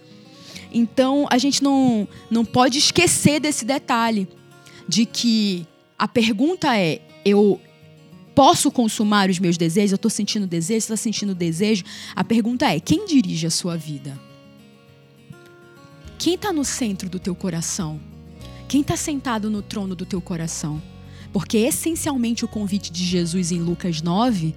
Então 0.72 1.26
a 1.28 1.38
gente 1.38 1.60
não 1.60 2.06
não 2.30 2.44
pode 2.44 2.78
esquecer 2.78 3.40
desse 3.40 3.64
detalhe 3.64 4.28
de 4.88 5.04
que 5.04 5.66
a 5.98 6.06
pergunta 6.06 6.78
é 6.78 7.00
eu 7.24 7.60
posso 8.34 8.70
consumar 8.70 9.30
os 9.30 9.38
meus 9.38 9.56
desejos? 9.56 9.92
Eu 9.92 9.96
estou 9.96 10.10
sentindo 10.10 10.46
desejo? 10.46 10.80
Você 10.80 10.92
está 10.92 10.96
sentindo 10.96 11.34
desejo? 11.34 11.84
A 12.14 12.24
pergunta 12.24 12.66
é: 12.66 12.80
quem 12.80 13.06
dirige 13.06 13.46
a 13.46 13.50
sua 13.50 13.76
vida? 13.76 14.18
Quem 16.18 16.34
está 16.34 16.52
no 16.52 16.64
centro 16.64 17.08
do 17.08 17.18
teu 17.18 17.34
coração? 17.34 18.00
Quem 18.68 18.80
está 18.80 18.96
sentado 18.96 19.50
no 19.50 19.62
trono 19.62 19.94
do 19.94 20.06
teu 20.06 20.20
coração? 20.20 20.82
Porque 21.32 21.58
essencialmente 21.58 22.44
o 22.44 22.48
convite 22.48 22.92
de 22.92 23.04
Jesus 23.04 23.52
em 23.52 23.58
Lucas 23.58 24.00
9 24.00 24.54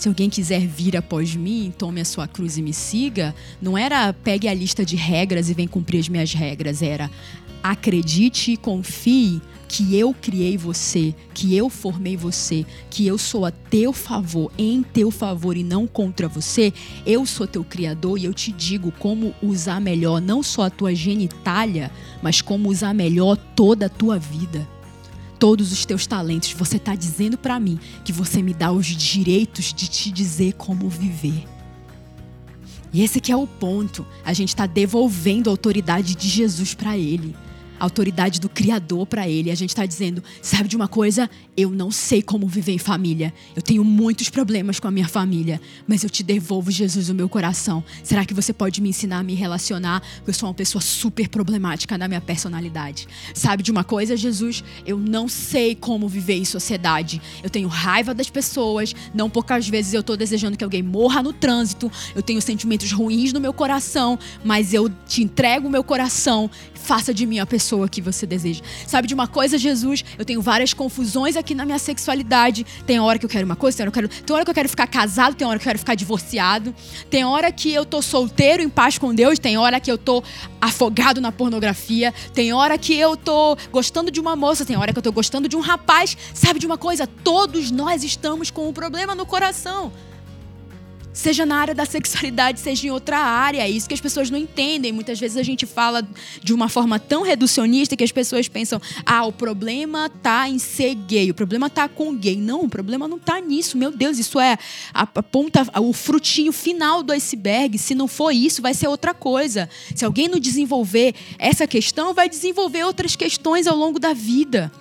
se 0.00 0.08
alguém 0.08 0.30
quiser 0.30 0.66
vir 0.66 0.96
após 0.96 1.36
mim, 1.36 1.70
tome 1.76 2.00
a 2.00 2.06
sua 2.06 2.26
cruz 2.26 2.56
e 2.56 2.62
me 2.62 2.72
siga, 2.72 3.34
não 3.60 3.76
era 3.76 4.10
pegue 4.14 4.48
a 4.48 4.54
lista 4.54 4.82
de 4.82 4.96
regras 4.96 5.50
e 5.50 5.54
vem 5.54 5.68
cumprir 5.68 5.98
as 5.98 6.08
minhas 6.08 6.32
regras, 6.32 6.80
era 6.80 7.10
acredite 7.62 8.52
e 8.52 8.56
confie 8.56 9.42
que 9.70 9.96
eu 9.96 10.12
criei 10.12 10.58
você, 10.58 11.14
que 11.32 11.54
eu 11.54 11.70
formei 11.70 12.16
você, 12.16 12.66
que 12.90 13.06
eu 13.06 13.16
sou 13.16 13.46
a 13.46 13.52
teu 13.52 13.92
favor, 13.92 14.50
em 14.58 14.82
teu 14.82 15.12
favor 15.12 15.56
e 15.56 15.62
não 15.62 15.86
contra 15.86 16.26
você, 16.26 16.72
eu 17.06 17.24
sou 17.24 17.46
teu 17.46 17.62
criador 17.62 18.18
e 18.18 18.24
eu 18.24 18.34
te 18.34 18.50
digo 18.50 18.90
como 18.90 19.32
usar 19.40 19.80
melhor 19.80 20.20
não 20.20 20.42
só 20.42 20.64
a 20.64 20.70
tua 20.70 20.92
genitália, 20.92 21.88
mas 22.20 22.42
como 22.42 22.68
usar 22.68 22.92
melhor 22.92 23.36
toda 23.36 23.86
a 23.86 23.88
tua 23.88 24.18
vida. 24.18 24.68
Todos 25.38 25.70
os 25.70 25.84
teus 25.84 26.04
talentos, 26.04 26.52
você 26.52 26.76
está 26.76 26.96
dizendo 26.96 27.38
para 27.38 27.60
mim 27.60 27.78
que 28.04 28.12
você 28.12 28.42
me 28.42 28.52
dá 28.52 28.72
os 28.72 28.86
direitos 28.86 29.72
de 29.72 29.88
te 29.88 30.10
dizer 30.10 30.54
como 30.54 30.88
viver. 30.88 31.46
E 32.92 33.02
esse 33.02 33.20
que 33.20 33.30
é 33.30 33.36
o 33.36 33.46
ponto. 33.46 34.04
A 34.24 34.32
gente 34.32 34.48
está 34.48 34.66
devolvendo 34.66 35.48
a 35.48 35.52
autoridade 35.52 36.16
de 36.16 36.28
Jesus 36.28 36.74
para 36.74 36.98
ele 36.98 37.36
a 37.80 37.84
autoridade 37.84 38.38
do 38.38 38.48
Criador 38.48 39.06
para 39.06 39.26
ele. 39.26 39.50
A 39.50 39.54
gente 39.54 39.70
está 39.70 39.86
dizendo: 39.86 40.22
sabe 40.42 40.68
de 40.68 40.76
uma 40.76 40.86
coisa? 40.86 41.28
Eu 41.56 41.70
não 41.70 41.90
sei 41.90 42.22
como 42.22 42.46
viver 42.46 42.72
em 42.72 42.78
família. 42.78 43.32
Eu 43.56 43.62
tenho 43.62 43.82
muitos 43.82 44.28
problemas 44.28 44.78
com 44.78 44.86
a 44.86 44.90
minha 44.90 45.08
família, 45.08 45.60
mas 45.86 46.04
eu 46.04 46.10
te 46.10 46.22
devolvo, 46.22 46.70
Jesus, 46.70 47.08
o 47.08 47.14
meu 47.14 47.28
coração. 47.28 47.82
Será 48.04 48.24
que 48.24 48.34
você 48.34 48.52
pode 48.52 48.80
me 48.80 48.90
ensinar 48.90 49.18
a 49.18 49.22
me 49.22 49.34
relacionar? 49.34 50.02
Eu 50.26 50.34
sou 50.34 50.48
uma 50.48 50.54
pessoa 50.54 50.82
super 50.82 51.28
problemática 51.28 51.96
na 51.96 52.06
minha 52.06 52.20
personalidade. 52.20 53.08
Sabe 53.34 53.62
de 53.62 53.70
uma 53.70 53.82
coisa, 53.82 54.16
Jesus? 54.16 54.62
Eu 54.86 54.98
não 54.98 55.26
sei 55.26 55.74
como 55.74 56.06
viver 56.06 56.34
em 56.34 56.44
sociedade. 56.44 57.20
Eu 57.42 57.48
tenho 57.48 57.68
raiva 57.68 58.12
das 58.12 58.28
pessoas. 58.28 58.94
Não 59.14 59.30
poucas 59.30 59.66
vezes 59.66 59.94
eu 59.94 60.00
estou 60.00 60.16
desejando 60.16 60.56
que 60.56 60.64
alguém 60.64 60.82
morra 60.82 61.22
no 61.22 61.32
trânsito. 61.32 61.90
Eu 62.14 62.22
tenho 62.22 62.42
sentimentos 62.42 62.92
ruins 62.92 63.32
no 63.32 63.40
meu 63.40 63.54
coração, 63.54 64.18
mas 64.44 64.74
eu 64.74 64.90
te 65.06 65.22
entrego 65.22 65.66
o 65.66 65.70
meu 65.70 65.82
coração. 65.82 66.50
Faça 66.74 67.14
de 67.14 67.26
mim 67.26 67.38
a 67.38 67.46
pessoa 67.46 67.69
pessoa 67.70 67.88
que 67.88 68.00
você 68.00 68.26
deseja. 68.26 68.62
Sabe 68.86 69.06
de 69.06 69.14
uma 69.14 69.28
coisa, 69.28 69.56
Jesus? 69.56 70.04
Eu 70.18 70.24
tenho 70.24 70.42
várias 70.42 70.74
confusões 70.74 71.36
aqui 71.36 71.54
na 71.54 71.64
minha 71.64 71.78
sexualidade. 71.78 72.66
Tem 72.84 72.98
hora 72.98 73.16
que 73.18 73.24
eu 73.24 73.30
quero 73.30 73.44
uma 73.44 73.54
coisa, 73.54 73.76
tem 73.76 73.84
hora 73.84 73.92
que 73.92 73.98
eu 73.98 74.08
quero, 74.08 74.24
tem 74.24 74.34
hora 74.34 74.44
que 74.44 74.50
eu 74.50 74.54
quero 74.54 74.68
ficar 74.68 74.88
casado, 74.88 75.36
tem 75.36 75.46
hora 75.46 75.56
que 75.56 75.62
eu 75.62 75.68
quero 75.68 75.78
ficar 75.78 75.94
divorciado. 75.94 76.74
Tem 77.08 77.24
hora 77.24 77.52
que 77.52 77.72
eu 77.72 77.84
tô 77.84 78.02
solteiro 78.02 78.60
em 78.60 78.68
paz 78.68 78.98
com 78.98 79.14
Deus, 79.14 79.38
tem 79.38 79.56
hora 79.56 79.78
que 79.78 79.90
eu 79.90 79.96
tô 79.96 80.22
afogado 80.60 81.20
na 81.20 81.30
pornografia, 81.30 82.12
tem 82.34 82.52
hora 82.52 82.76
que 82.76 82.94
eu 82.94 83.16
tô 83.16 83.56
gostando 83.70 84.10
de 84.10 84.18
uma 84.18 84.34
moça, 84.34 84.64
tem 84.64 84.76
hora 84.76 84.92
que 84.92 84.98
eu 84.98 85.02
tô 85.02 85.12
gostando 85.12 85.48
de 85.48 85.56
um 85.56 85.60
rapaz. 85.60 86.16
Sabe 86.34 86.58
de 86.58 86.66
uma 86.66 86.76
coisa? 86.76 87.06
Todos 87.06 87.70
nós 87.70 88.02
estamos 88.02 88.50
com 88.50 88.68
um 88.68 88.72
problema 88.72 89.14
no 89.14 89.24
coração. 89.24 89.92
Seja 91.20 91.44
na 91.44 91.56
área 91.56 91.74
da 91.74 91.84
sexualidade, 91.84 92.60
seja 92.60 92.86
em 92.86 92.90
outra 92.90 93.18
área. 93.18 93.60
É 93.60 93.68
isso 93.68 93.86
que 93.86 93.92
as 93.92 94.00
pessoas 94.00 94.30
não 94.30 94.38
entendem. 94.38 94.90
Muitas 94.90 95.20
vezes 95.20 95.36
a 95.36 95.42
gente 95.42 95.66
fala 95.66 96.02
de 96.42 96.54
uma 96.54 96.66
forma 96.66 96.98
tão 96.98 97.22
reducionista 97.22 97.94
que 97.94 98.02
as 98.02 98.10
pessoas 98.10 98.48
pensam: 98.48 98.80
ah, 99.04 99.26
o 99.26 99.30
problema 99.30 100.08
tá 100.22 100.48
em 100.48 100.58
ser 100.58 100.94
gay, 100.94 101.30
o 101.30 101.34
problema 101.34 101.68
tá 101.68 101.86
com 101.90 102.16
gay. 102.16 102.36
Não, 102.36 102.62
o 102.62 102.70
problema 102.70 103.06
não 103.06 103.18
tá 103.18 103.38
nisso. 103.38 103.76
Meu 103.76 103.90
Deus, 103.90 104.16
isso 104.16 104.40
é 104.40 104.56
a 104.94 105.06
ponta, 105.06 105.62
o 105.82 105.92
frutinho 105.92 106.54
final 106.54 107.02
do 107.02 107.12
iceberg. 107.12 107.76
Se 107.76 107.94
não 107.94 108.08
for 108.08 108.30
isso, 108.30 108.62
vai 108.62 108.72
ser 108.72 108.88
outra 108.88 109.12
coisa. 109.12 109.68
Se 109.94 110.06
alguém 110.06 110.26
não 110.26 110.38
desenvolver 110.38 111.14
essa 111.38 111.66
questão, 111.66 112.14
vai 112.14 112.30
desenvolver 112.30 112.82
outras 112.84 113.14
questões 113.14 113.66
ao 113.66 113.76
longo 113.76 113.98
da 113.98 114.14
vida. 114.14 114.72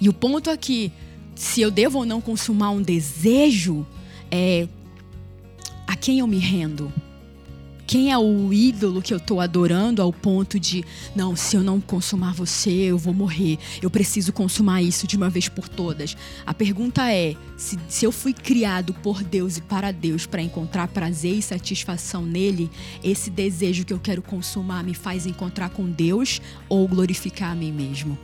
E 0.00 0.08
o 0.08 0.12
ponto 0.14 0.48
aqui, 0.48 0.90
se 1.34 1.60
eu 1.60 1.70
devo 1.70 1.98
ou 1.98 2.06
não 2.06 2.22
consumar 2.22 2.70
um 2.70 2.80
desejo, 2.80 3.86
é 4.30 4.66
a 5.86 5.96
quem 5.96 6.18
eu 6.18 6.26
me 6.26 6.38
rendo? 6.38 6.92
Quem 7.86 8.10
é 8.10 8.16
o 8.16 8.52
ídolo 8.52 9.02
que 9.02 9.12
eu 9.12 9.18
estou 9.18 9.40
adorando 9.40 10.00
ao 10.00 10.12
ponto 10.12 10.58
de, 10.58 10.82
não, 11.14 11.36
se 11.36 11.54
eu 11.54 11.62
não 11.62 11.80
consumar 11.80 12.32
você, 12.32 12.70
eu 12.70 12.96
vou 12.96 13.12
morrer. 13.12 13.58
Eu 13.82 13.90
preciso 13.90 14.32
consumar 14.32 14.82
isso 14.82 15.06
de 15.06 15.16
uma 15.16 15.28
vez 15.28 15.48
por 15.48 15.68
todas. 15.68 16.16
A 16.46 16.54
pergunta 16.54 17.12
é: 17.12 17.36
se, 17.58 17.78
se 17.86 18.06
eu 18.06 18.10
fui 18.10 18.32
criado 18.32 18.94
por 18.94 19.22
Deus 19.22 19.58
e 19.58 19.62
para 19.62 19.92
Deus 19.92 20.24
para 20.24 20.40
encontrar 20.40 20.88
prazer 20.88 21.34
e 21.34 21.42
satisfação 21.42 22.24
nele, 22.24 22.70
esse 23.02 23.30
desejo 23.30 23.84
que 23.84 23.92
eu 23.92 24.00
quero 24.00 24.22
consumar 24.22 24.82
me 24.82 24.94
faz 24.94 25.26
encontrar 25.26 25.68
com 25.68 25.84
Deus 25.84 26.40
ou 26.68 26.88
glorificar 26.88 27.52
a 27.52 27.54
mim 27.54 27.70
mesmo? 27.70 28.18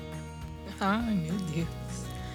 Ai, 0.80 1.14
meu 1.14 1.36
Deus. 1.54 1.68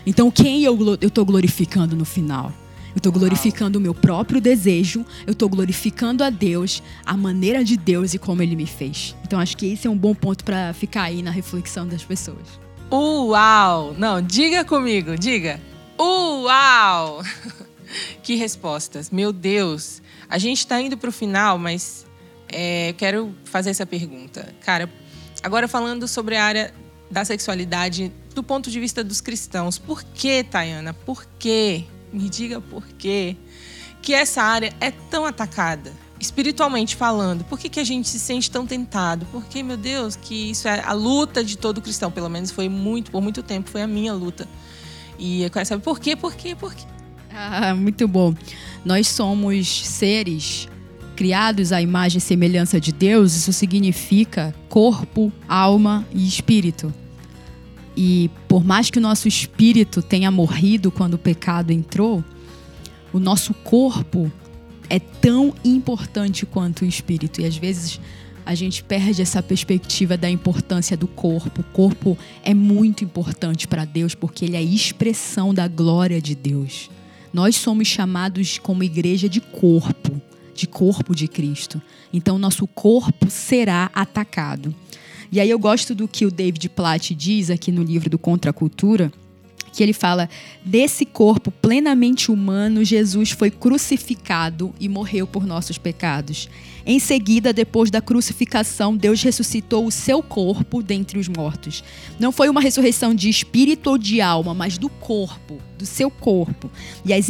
Então, 0.05 0.29
quem 0.29 0.63
eu 0.63 0.77
estou 1.01 1.25
glorificando 1.25 1.95
no 1.95 2.05
final? 2.05 2.53
Eu 2.95 2.99
estou 2.99 3.11
glorificando 3.11 3.77
o 3.77 3.81
meu 3.81 3.93
próprio 3.93 4.39
desejo, 4.39 5.05
eu 5.27 5.33
estou 5.33 5.49
glorificando 5.49 6.23
a 6.23 6.29
Deus, 6.29 6.81
a 7.05 7.17
maneira 7.17 7.61
de 7.61 7.75
Deus 7.75 8.13
e 8.13 8.17
como 8.17 8.41
Ele 8.41 8.55
me 8.55 8.65
fez. 8.65 9.13
Então 9.23 9.37
acho 9.37 9.57
que 9.57 9.65
esse 9.65 9.85
é 9.85 9.89
um 9.89 9.97
bom 9.97 10.15
ponto 10.15 10.45
para 10.45 10.73
ficar 10.73 11.03
aí 11.03 11.21
na 11.21 11.29
reflexão 11.29 11.85
das 11.85 12.05
pessoas. 12.05 12.57
Uau! 12.89 13.93
Não, 13.97 14.21
diga 14.21 14.63
comigo, 14.63 15.17
diga. 15.17 15.59
Uau! 15.99 17.21
que 18.23 18.35
respostas, 18.35 19.11
meu 19.11 19.33
Deus. 19.33 20.01
A 20.29 20.37
gente 20.37 20.59
está 20.59 20.79
indo 20.79 20.97
para 20.97 21.09
o 21.09 21.13
final, 21.13 21.57
mas 21.57 22.05
é, 22.47 22.95
quero 22.97 23.35
fazer 23.43 23.71
essa 23.71 23.85
pergunta. 23.85 24.55
Cara, 24.61 24.89
agora 25.43 25.67
falando 25.67 26.07
sobre 26.07 26.37
a 26.37 26.45
área 26.45 26.73
da 27.11 27.25
sexualidade 27.25 28.09
do 28.33 28.41
ponto 28.41 28.71
de 28.71 28.79
vista 28.79 29.03
dos 29.03 29.19
cristãos. 29.19 29.77
Por 29.77 30.01
que, 30.01 30.45
Tayana? 30.45 30.93
Por 30.93 31.25
que 31.37 31.85
me 32.15 32.29
diga 32.29 32.61
por 32.61 32.85
quê 32.97 33.35
que 34.01 34.13
essa 34.13 34.41
área 34.41 34.73
é 34.79 34.91
tão 34.91 35.25
atacada, 35.25 35.91
espiritualmente 36.19 36.95
falando. 36.95 37.43
Por 37.43 37.59
que, 37.59 37.67
que 37.67 37.79
a 37.79 37.83
gente 37.83 38.07
se 38.07 38.19
sente 38.19 38.49
tão 38.49 38.65
tentado? 38.65 39.25
Porque, 39.31 39.63
meu 39.63 39.77
Deus, 39.77 40.15
que 40.15 40.51
isso 40.51 40.67
é 40.67 40.81
a 40.83 40.93
luta 40.93 41.43
de 41.43 41.57
todo 41.57 41.81
cristão, 41.81 42.11
pelo 42.11 42.29
menos 42.29 42.51
foi 42.51 42.69
muito, 42.69 43.09
por 43.11 43.21
muito 43.21 43.41
tempo, 43.41 43.69
foi 43.69 43.81
a 43.81 43.87
minha 43.87 44.13
luta. 44.13 44.47
E 45.17 45.49
saber 45.65 45.81
por 45.81 45.99
quê, 45.99 46.15
por 46.15 46.35
quê, 46.35 46.55
por 46.55 46.73
quê. 46.73 46.85
Ah, 47.33 47.73
muito 47.73 48.07
bom. 48.07 48.33
Nós 48.83 49.07
somos 49.07 49.85
seres 49.85 50.69
criados 51.15 51.71
à 51.71 51.81
imagem 51.81 52.19
e 52.19 52.21
semelhança 52.21 52.79
de 52.79 52.91
Deus, 52.91 53.35
isso 53.35 53.53
significa 53.53 54.53
corpo, 54.69 55.31
alma 55.47 56.05
e 56.13 56.27
espírito. 56.27 56.93
E 57.95 58.29
por 58.47 58.63
mais 58.63 58.89
que 58.89 58.99
o 58.99 59.01
nosso 59.01 59.27
espírito 59.27 60.01
tenha 60.01 60.29
morrido 60.29 60.91
quando 60.91 61.13
o 61.13 61.17
pecado 61.17 61.71
entrou, 61.71 62.23
o 63.13 63.19
nosso 63.19 63.53
corpo 63.53 64.31
é 64.89 64.99
tão 64.99 65.53
importante 65.63 66.45
quanto 66.45 66.81
o 66.81 66.85
espírito. 66.85 67.41
E 67.41 67.45
às 67.45 67.55
vezes 67.55 67.99
a 68.45 68.53
gente 68.53 68.83
perde 68.83 69.21
essa 69.21 69.41
perspectiva 69.41 70.15
da 70.15 70.29
importância 70.29 70.95
do 70.95 71.07
corpo. 71.07 71.61
O 71.61 71.63
corpo 71.63 72.17
é 72.43 72.53
muito 72.53 73.03
importante 73.03 73.67
para 73.67 73.85
Deus 73.85 74.13
porque 74.13 74.45
ele 74.45 74.55
é 74.55 74.59
a 74.59 74.63
expressão 74.63 75.53
da 75.53 75.67
glória 75.67 76.21
de 76.21 76.35
Deus. 76.35 76.89
Nós 77.33 77.55
somos 77.55 77.87
chamados 77.87 78.59
como 78.59 78.83
igreja 78.83 79.27
de 79.27 79.41
corpo, 79.41 80.21
de 80.53 80.67
corpo 80.67 81.15
de 81.15 81.27
Cristo. 81.27 81.81
Então 82.13 82.37
nosso 82.37 82.67
corpo 82.67 83.29
será 83.29 83.89
atacado. 83.93 84.73
E 85.31 85.39
aí 85.39 85.49
eu 85.49 85.59
gosto 85.59 85.95
do 85.95 86.07
que 86.07 86.25
o 86.25 86.31
David 86.31 86.69
Platt 86.69 87.13
diz 87.13 87.49
aqui 87.49 87.71
no 87.71 87.83
livro 87.83 88.09
do 88.09 88.17
Contra 88.17 88.51
a 88.51 88.53
Cultura, 88.53 89.11
que 89.75 89.83
ele 89.83 89.93
fala: 89.93 90.29
desse 90.63 91.05
corpo 91.05 91.51
plenamente 91.51 92.31
humano, 92.31 92.83
Jesus 92.83 93.31
foi 93.31 93.51
crucificado 93.51 94.73
e 94.79 94.87
morreu 94.87 95.27
por 95.27 95.45
nossos 95.45 95.77
pecados. 95.77 96.49
Em 96.87 96.99
seguida, 96.99 97.51
depois 97.51 97.89
da 97.89 97.99
crucificação, 97.99 98.95
Deus 98.95 99.21
ressuscitou 99.21 99.87
o 99.87 99.91
seu 99.91 100.21
corpo 100.21 100.83
dentre 100.83 101.17
os 101.17 101.27
mortos. 101.27 101.83
Não 102.19 102.31
foi 102.31 102.47
uma 102.47 102.61
ressurreição 102.61 103.13
de 103.13 103.27
espírito 103.27 103.89
ou 103.89 103.97
de 103.97 104.21
alma, 104.21 104.53
mas 104.53 104.77
do 104.77 104.87
corpo, 104.87 105.57
do 105.79 105.85
seu 105.85 106.11
corpo. 106.11 106.69
E 107.03 107.11
as 107.11 107.27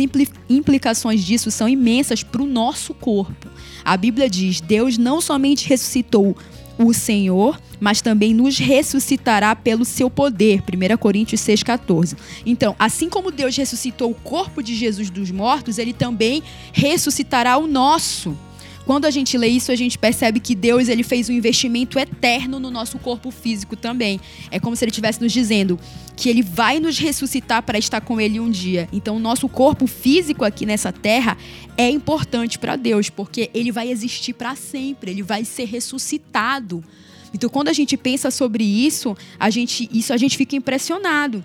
implicações 0.50 1.24
disso 1.24 1.50
são 1.50 1.70
imensas 1.70 2.22
para 2.22 2.44
o 2.44 2.46
nosso 2.46 2.94
corpo. 2.94 3.48
A 3.84 3.96
Bíblia 3.96 4.30
diz: 4.30 4.60
Deus 4.60 4.98
não 4.98 5.22
somente 5.22 5.68
ressuscitou 5.70 6.36
o 6.78 6.94
Senhor, 6.94 7.60
mas 7.80 8.02
também 8.02 8.34
nos 8.34 8.58
ressuscitará 8.58 9.56
pelo 9.56 9.86
seu 9.86 10.10
poder. 10.10 10.62
1 10.62 10.98
Coríntios 10.98 11.42
6,14. 11.42 12.16
Então, 12.46 12.76
assim 12.78 13.10
como 13.10 13.32
Deus 13.32 13.56
ressuscitou 13.56 14.12
o 14.12 14.16
corpo 14.16 14.62
de 14.62 14.76
Jesus 14.76 15.10
dos 15.10 15.32
mortos, 15.32 15.78
ele 15.78 15.94
também 15.94 16.44
ressuscitará 16.74 17.58
o 17.58 17.68
nosso. 17.68 18.38
Quando 18.86 19.06
a 19.06 19.10
gente 19.10 19.36
lê 19.36 19.48
isso, 19.48 19.72
a 19.72 19.76
gente 19.76 19.98
percebe 19.98 20.40
que 20.40 20.54
Deus 20.54 20.88
ele 20.90 21.02
fez 21.02 21.28
um 21.28 21.34
investimento 21.34 21.98
eterno 21.98 22.60
no 22.60 22.70
nosso 22.70 23.00
corpo 23.00 23.32
físico 23.32 23.76
também. 23.76 24.22
É 24.52 24.60
como 24.60 24.76
se 24.76 24.86
ele 24.86 24.92
estivesse 24.92 25.20
nos 25.20 25.34
dizendo 25.34 25.80
que 26.16 26.30
ele 26.30 26.44
vai 26.44 26.80
nos 26.80 27.00
ressuscitar 27.00 27.64
para 27.64 27.80
estar 27.80 28.00
com 28.02 28.22
ele 28.22 28.40
um 28.40 28.50
dia. 28.50 28.88
Então, 28.94 29.16
o 29.16 29.20
nosso 29.20 29.50
corpo 29.50 29.88
físico 29.88 30.46
aqui 30.46 30.68
nessa 30.68 30.92
terra 30.92 31.36
é 31.76 31.90
importante 31.90 32.60
para 32.60 32.76
Deus, 32.76 33.10
porque 33.10 33.50
ele 33.56 33.72
vai 33.72 33.90
existir 33.90 34.34
para 34.34 34.56
sempre, 34.56 35.10
ele 35.10 35.24
vai 35.24 35.44
ser 35.44 35.66
ressuscitado. 35.66 36.84
Então, 37.34 37.50
quando 37.50 37.70
a 37.70 37.74
gente 37.74 37.98
pensa 37.98 38.30
sobre 38.30 38.64
isso, 38.64 39.18
a 39.40 39.50
gente, 39.50 39.90
isso 39.92 40.14
a 40.14 40.18
gente 40.18 40.38
fica 40.38 40.56
impressionado 40.56 41.44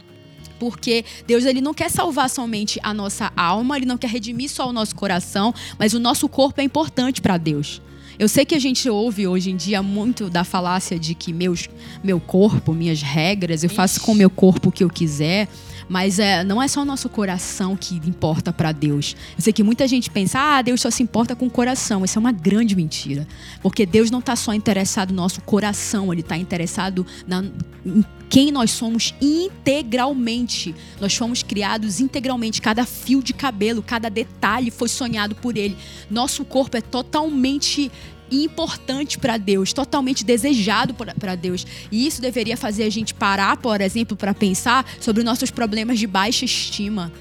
porque 0.61 1.05
Deus 1.27 1.47
ele 1.47 1.63
não 1.63 1.73
quer 1.73 1.91
salvar 1.91 2.29
somente 2.29 2.79
a 2.83 2.93
nossa 2.93 3.33
alma, 3.35 3.79
ele 3.79 3.87
não 3.87 3.97
quer 3.97 4.11
redimir 4.11 4.51
só 4.51 4.69
o 4.69 4.73
nosso 4.73 4.95
coração, 4.95 5.55
mas 5.79 5.95
o 5.95 5.99
nosso 5.99 6.29
corpo 6.29 6.61
é 6.61 6.65
importante 6.65 7.23
para 7.23 7.39
Deus. 7.39 7.81
Eu 8.19 8.29
sei 8.29 8.45
que 8.45 8.55
a 8.55 8.59
gente 8.59 8.89
ouve 8.91 9.27
hoje 9.27 9.51
em 9.51 9.57
dia 9.57 9.83
muito 9.83 10.29
da 10.29 10.45
falácia 10.45 10.99
de 10.99 11.15
que 11.15 11.33
meus, 11.33 11.71
meu 12.05 12.21
corpo, 12.21 12.75
minhas 12.75 13.01
regras, 13.01 13.65
eu 13.65 13.71
faço 13.71 13.99
com 14.03 14.13
o 14.13 14.15
meu 14.15 14.29
corpo 14.29 14.69
o 14.69 14.73
que 14.73 14.85
eu 14.85 14.91
quiser. 14.91 15.49
Mas 15.91 16.21
é, 16.21 16.45
não 16.45 16.63
é 16.63 16.69
só 16.69 16.83
o 16.83 16.85
nosso 16.85 17.09
coração 17.09 17.77
que 17.77 17.97
importa 17.97 18.53
para 18.53 18.71
Deus. 18.71 19.17
Eu 19.37 19.43
sei 19.43 19.53
que 19.53 19.61
muita 19.61 19.89
gente 19.89 20.09
pensa, 20.09 20.39
ah, 20.39 20.63
Deus 20.63 20.81
só 20.81 20.89
se 20.89 21.03
importa 21.03 21.35
com 21.35 21.49
o 21.49 21.51
coração. 21.51 22.05
Isso 22.05 22.17
é 22.17 22.21
uma 22.21 22.31
grande 22.31 22.77
mentira. 22.77 23.27
Porque 23.61 23.85
Deus 23.85 24.09
não 24.09 24.21
está 24.21 24.37
só 24.37 24.55
interessado 24.55 25.11
no 25.11 25.17
nosso 25.17 25.41
coração, 25.41 26.13
Ele 26.13 26.21
está 26.21 26.37
interessado 26.37 27.05
na, 27.27 27.45
em 27.85 28.05
quem 28.29 28.53
nós 28.53 28.71
somos 28.71 29.13
integralmente. 29.21 30.77
Nós 31.01 31.13
fomos 31.17 31.43
criados 31.43 31.99
integralmente. 31.99 32.63
Cada 32.63 32.87
fio 32.87 33.21
de 33.21 33.33
cabelo, 33.33 33.83
cada 33.83 34.09
detalhe 34.09 34.71
foi 34.71 34.89
sonhado 34.89 35.35
por 35.35 35.57
Ele. 35.57 35.77
Nosso 36.09 36.45
corpo 36.45 36.77
é 36.77 36.81
totalmente 36.81 37.91
importante 38.31 39.19
para 39.19 39.37
Deus, 39.37 39.73
totalmente 39.73 40.25
desejado 40.25 40.95
para 40.95 41.35
Deus. 41.35 41.67
E 41.91 42.07
isso 42.07 42.21
deveria 42.21 42.57
fazer 42.57 42.85
a 42.85 42.91
gente 42.91 43.15
parar, 43.15 43.57
por 43.57 43.81
exemplo, 43.81 44.17
para 44.17 44.35
pensar 44.35 44.87
sobre 45.01 45.23
nossos 45.23 45.51
problemas 45.51 45.99
de 45.99 46.07
baixa 46.07 46.45
estima. 46.45 47.13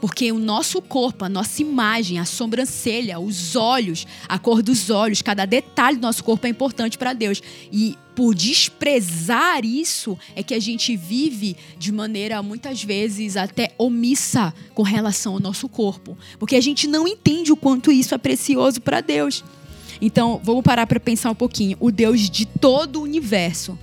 Porque 0.00 0.30
o 0.30 0.38
nosso 0.38 0.80
corpo, 0.80 1.24
a 1.24 1.28
nossa 1.28 1.60
imagem, 1.60 2.18
a 2.18 2.24
sobrancelha, 2.24 3.18
os 3.18 3.56
olhos, 3.56 4.06
a 4.28 4.38
cor 4.38 4.62
dos 4.62 4.90
olhos, 4.90 5.22
cada 5.22 5.44
detalhe 5.44 5.96
do 5.96 6.02
nosso 6.02 6.22
corpo 6.22 6.46
é 6.46 6.50
importante 6.50 6.96
para 6.96 7.12
Deus. 7.12 7.42
E 7.72 7.96
por 8.14 8.34
desprezar 8.34 9.64
isso 9.64 10.18
é 10.34 10.42
que 10.42 10.54
a 10.54 10.60
gente 10.60 10.96
vive 10.96 11.56
de 11.78 11.92
maneira 11.92 12.42
muitas 12.42 12.82
vezes 12.82 13.36
até 13.36 13.72
omissa 13.78 14.54
com 14.74 14.82
relação 14.82 15.34
ao 15.34 15.40
nosso 15.40 15.68
corpo, 15.68 16.16
porque 16.38 16.56
a 16.56 16.60
gente 16.60 16.86
não 16.86 17.06
entende 17.06 17.52
o 17.52 17.56
quanto 17.56 17.92
isso 17.92 18.14
é 18.14 18.18
precioso 18.18 18.80
para 18.80 19.00
Deus. 19.00 19.44
Então, 20.00 20.40
vamos 20.42 20.62
parar 20.62 20.86
para 20.86 21.00
pensar 21.00 21.30
um 21.30 21.34
pouquinho. 21.34 21.76
O 21.80 21.90
Deus 21.90 22.30
de 22.30 22.46
todo 22.46 23.00
o 23.00 23.02
universo, 23.02 23.78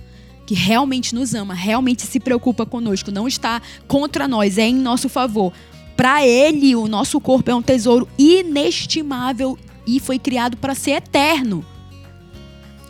que 0.46 0.54
realmente 0.54 1.14
nos 1.14 1.34
ama, 1.34 1.54
realmente 1.54 2.02
se 2.02 2.20
preocupa 2.20 2.64
conosco, 2.64 3.10
não 3.10 3.26
está 3.26 3.60
contra 3.86 4.26
nós, 4.28 4.58
é 4.58 4.66
em 4.66 4.74
nosso 4.74 5.08
favor. 5.08 5.52
Para 5.96 6.26
Ele, 6.26 6.76
o 6.76 6.86
nosso 6.86 7.20
corpo 7.20 7.50
é 7.50 7.54
um 7.54 7.62
tesouro 7.62 8.08
inestimável 8.18 9.58
e 9.86 9.98
foi 9.98 10.18
criado 10.18 10.56
para 10.56 10.74
ser 10.74 10.92
eterno. 10.92 11.64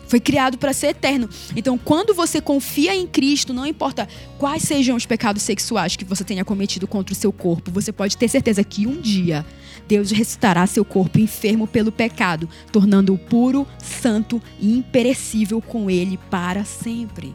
Foi 0.07 0.21
criado 0.21 0.57
para 0.57 0.71
ser 0.71 0.87
eterno. 0.87 1.29
Então, 1.55 1.77
quando 1.77 2.13
você 2.13 2.39
confia 2.39 2.95
em 2.95 3.05
Cristo, 3.05 3.53
não 3.53 3.65
importa 3.65 4.07
quais 4.37 4.63
sejam 4.63 4.95
os 4.95 5.05
pecados 5.05 5.43
sexuais 5.43 5.97
que 5.97 6.05
você 6.05 6.23
tenha 6.23 6.45
cometido 6.45 6.87
contra 6.87 7.13
o 7.13 7.15
seu 7.15 7.31
corpo, 7.31 7.71
você 7.71 7.91
pode 7.91 8.15
ter 8.15 8.29
certeza 8.29 8.63
que 8.63 8.87
um 8.87 9.01
dia 9.01 9.45
Deus 9.87 10.11
ressuscitará 10.11 10.67
seu 10.67 10.83
corpo 10.83 11.19
enfermo 11.19 11.65
pelo 11.67 11.91
pecado, 11.91 12.49
tornando-o 12.71 13.17
puro, 13.17 13.67
santo 13.77 14.41
e 14.59 14.77
imperecível 14.77 15.61
com 15.61 15.89
ele 15.89 16.17
para 16.29 16.65
sempre. 16.65 17.33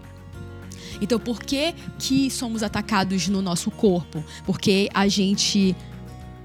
Então, 1.01 1.19
por 1.19 1.43
que, 1.43 1.75
que 1.99 2.31
somos 2.31 2.63
atacados 2.63 3.27
no 3.27 3.43
nosso 3.43 3.71
corpo? 3.71 4.23
Porque 4.47 4.89
a 4.95 5.09
gente 5.09 5.75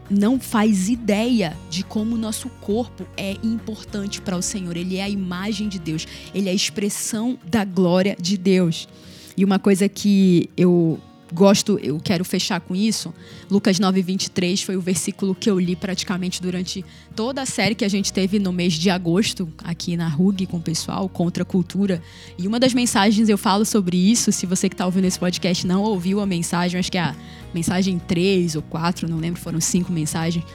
não 0.09 0.39
faz 0.39 0.89
ideia 0.89 1.55
de 1.69 1.83
como 1.83 2.15
o 2.15 2.17
nosso 2.17 2.49
corpo 2.61 3.05
é 3.15 3.35
importante 3.43 4.21
para 4.21 4.37
o 4.37 4.41
Senhor. 4.41 4.75
Ele 4.75 4.97
é 4.97 5.03
a 5.03 5.09
imagem 5.09 5.67
de 5.67 5.77
Deus, 5.77 6.07
ele 6.33 6.47
é 6.47 6.51
a 6.51 6.55
expressão 6.55 7.37
da 7.45 7.63
glória 7.63 8.15
de 8.19 8.37
Deus. 8.37 8.87
E 9.35 9.45
uma 9.45 9.59
coisa 9.59 9.87
que 9.87 10.49
eu 10.57 10.99
gosto, 11.33 11.77
eu 11.81 11.99
quero 11.99 12.23
fechar 12.23 12.59
com 12.61 12.75
isso. 12.75 13.13
Lucas 13.49 13.79
9, 13.79 14.01
23 14.01 14.61
foi 14.61 14.77
o 14.77 14.81
versículo 14.81 15.35
que 15.35 15.49
eu 15.49 15.59
li 15.59 15.75
praticamente 15.75 16.41
durante 16.41 16.83
toda 17.15 17.41
a 17.41 17.45
série 17.45 17.75
que 17.75 17.85
a 17.85 17.89
gente 17.89 18.13
teve 18.13 18.39
no 18.39 18.51
mês 18.51 18.73
de 18.73 18.89
agosto, 18.89 19.47
aqui 19.63 19.97
na 19.97 20.07
RUG 20.07 20.45
com 20.45 20.57
o 20.57 20.61
pessoal, 20.61 21.07
contra 21.09 21.43
a 21.43 21.45
cultura. 21.45 22.01
E 22.37 22.47
uma 22.47 22.59
das 22.59 22.73
mensagens 22.73 23.29
eu 23.29 23.37
falo 23.37 23.65
sobre 23.65 23.97
isso. 23.97 24.31
Se 24.31 24.45
você 24.45 24.69
que 24.69 24.75
está 24.75 24.85
ouvindo 24.85 25.05
esse 25.05 25.19
podcast 25.19 25.65
não 25.67 25.83
ouviu 25.83 26.19
a 26.19 26.25
mensagem, 26.25 26.79
acho 26.79 26.91
que 26.91 26.97
é 26.97 27.01
a 27.01 27.15
mensagem 27.53 27.99
3 27.99 28.55
ou 28.55 28.61
4, 28.61 29.09
não 29.09 29.17
lembro, 29.17 29.39
foram 29.39 29.59
cinco 29.59 29.91
mensagens, 29.91 30.45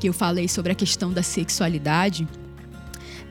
que 0.00 0.08
eu 0.08 0.12
falei 0.12 0.48
sobre 0.48 0.72
a 0.72 0.74
questão 0.74 1.12
da 1.12 1.22
sexualidade. 1.22 2.26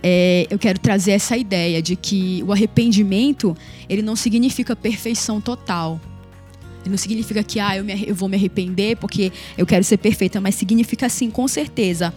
É, 0.02 0.46
eu 0.50 0.60
quero 0.60 0.80
trazer 0.80 1.12
essa 1.12 1.36
ideia 1.36 1.82
de 1.82 1.96
que 1.96 2.44
o 2.46 2.52
arrependimento 2.52 3.58
ele 3.90 4.02
não 4.02 4.16
significa 4.16 4.76
perfeição 4.76 5.42
total 5.42 6.00
não 6.90 6.98
significa 6.98 7.44
que 7.44 7.60
ah, 7.60 7.78
eu, 7.78 7.84
me, 7.84 8.08
eu 8.08 8.16
vou 8.16 8.30
me 8.30 8.36
arrepender 8.36 8.98
porque 8.98 9.32
eu 9.58 9.66
quero 9.66 9.84
ser 9.84 9.98
perfeita, 9.98 10.40
mas 10.40 10.56
significa 10.56 11.10
sim, 11.10 11.30
com 11.30 11.48
certeza, 11.48 12.14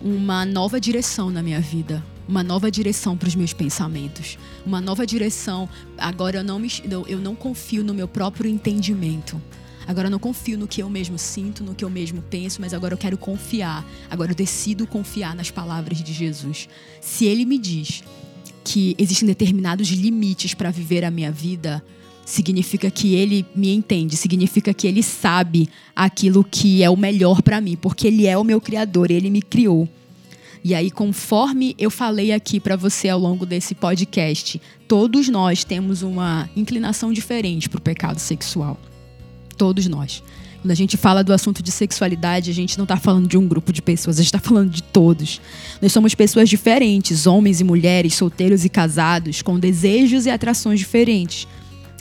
uma 0.00 0.44
nova 0.44 0.80
direção 0.80 1.30
na 1.30 1.42
minha 1.42 1.60
vida, 1.60 2.02
uma 2.28 2.42
nova 2.42 2.70
direção 2.70 3.16
para 3.16 3.28
os 3.28 3.34
meus 3.34 3.52
pensamentos, 3.52 4.38
uma 4.64 4.80
nova 4.80 5.06
direção. 5.06 5.68
Agora 5.96 6.38
eu 6.38 6.44
não 6.44 6.58
me, 6.58 6.68
eu 7.08 7.18
não 7.18 7.34
confio 7.34 7.84
no 7.84 7.94
meu 7.94 8.08
próprio 8.08 8.50
entendimento. 8.50 9.40
Agora 9.86 10.08
eu 10.08 10.10
não 10.10 10.18
confio 10.18 10.58
no 10.58 10.66
que 10.66 10.82
eu 10.82 10.90
mesmo 10.90 11.16
sinto, 11.16 11.62
no 11.62 11.74
que 11.74 11.84
eu 11.84 11.90
mesmo 11.90 12.20
penso, 12.22 12.60
mas 12.60 12.74
agora 12.74 12.94
eu 12.94 12.98
quero 12.98 13.16
confiar. 13.16 13.86
Agora 14.10 14.32
eu 14.32 14.34
decido 14.34 14.84
confiar 14.86 15.34
nas 15.34 15.50
palavras 15.50 16.02
de 16.02 16.12
Jesus. 16.12 16.68
Se 17.00 17.24
ele 17.24 17.44
me 17.44 17.56
diz 17.56 18.02
que 18.64 18.96
existem 18.98 19.28
determinados 19.28 19.88
limites 19.88 20.54
para 20.54 20.72
viver 20.72 21.04
a 21.04 21.10
minha 21.10 21.30
vida, 21.30 21.84
significa 22.26 22.90
que 22.90 23.14
ele 23.14 23.46
me 23.54 23.72
entende, 23.72 24.16
significa 24.16 24.74
que 24.74 24.88
ele 24.88 25.00
sabe 25.00 25.68
aquilo 25.94 26.42
que 26.42 26.82
é 26.82 26.90
o 26.90 26.96
melhor 26.96 27.40
para 27.40 27.60
mim, 27.60 27.76
porque 27.76 28.08
ele 28.08 28.26
é 28.26 28.36
o 28.36 28.42
meu 28.42 28.60
criador, 28.60 29.12
ele 29.12 29.30
me 29.30 29.40
criou. 29.40 29.88
E 30.64 30.74
aí, 30.74 30.90
conforme 30.90 31.76
eu 31.78 31.88
falei 31.88 32.32
aqui 32.32 32.58
para 32.58 32.74
você 32.74 33.08
ao 33.08 33.20
longo 33.20 33.46
desse 33.46 33.76
podcast, 33.76 34.60
todos 34.88 35.28
nós 35.28 35.62
temos 35.62 36.02
uma 36.02 36.50
inclinação 36.56 37.12
diferente 37.12 37.68
para 37.68 37.78
o 37.78 37.80
pecado 37.80 38.18
sexual. 38.18 38.76
Todos 39.56 39.86
nós. 39.86 40.20
Quando 40.60 40.72
a 40.72 40.74
gente 40.74 40.96
fala 40.96 41.22
do 41.22 41.32
assunto 41.32 41.62
de 41.62 41.70
sexualidade, 41.70 42.50
a 42.50 42.54
gente 42.54 42.76
não 42.76 42.82
está 42.82 42.96
falando 42.96 43.28
de 43.28 43.38
um 43.38 43.46
grupo 43.46 43.72
de 43.72 43.80
pessoas, 43.80 44.18
a 44.18 44.22
gente 44.22 44.34
está 44.34 44.40
falando 44.40 44.70
de 44.70 44.82
todos. 44.82 45.40
Nós 45.80 45.92
somos 45.92 46.12
pessoas 46.12 46.48
diferentes, 46.48 47.24
homens 47.24 47.60
e 47.60 47.64
mulheres, 47.64 48.16
solteiros 48.16 48.64
e 48.64 48.68
casados, 48.68 49.42
com 49.42 49.60
desejos 49.60 50.26
e 50.26 50.30
atrações 50.30 50.80
diferentes. 50.80 51.46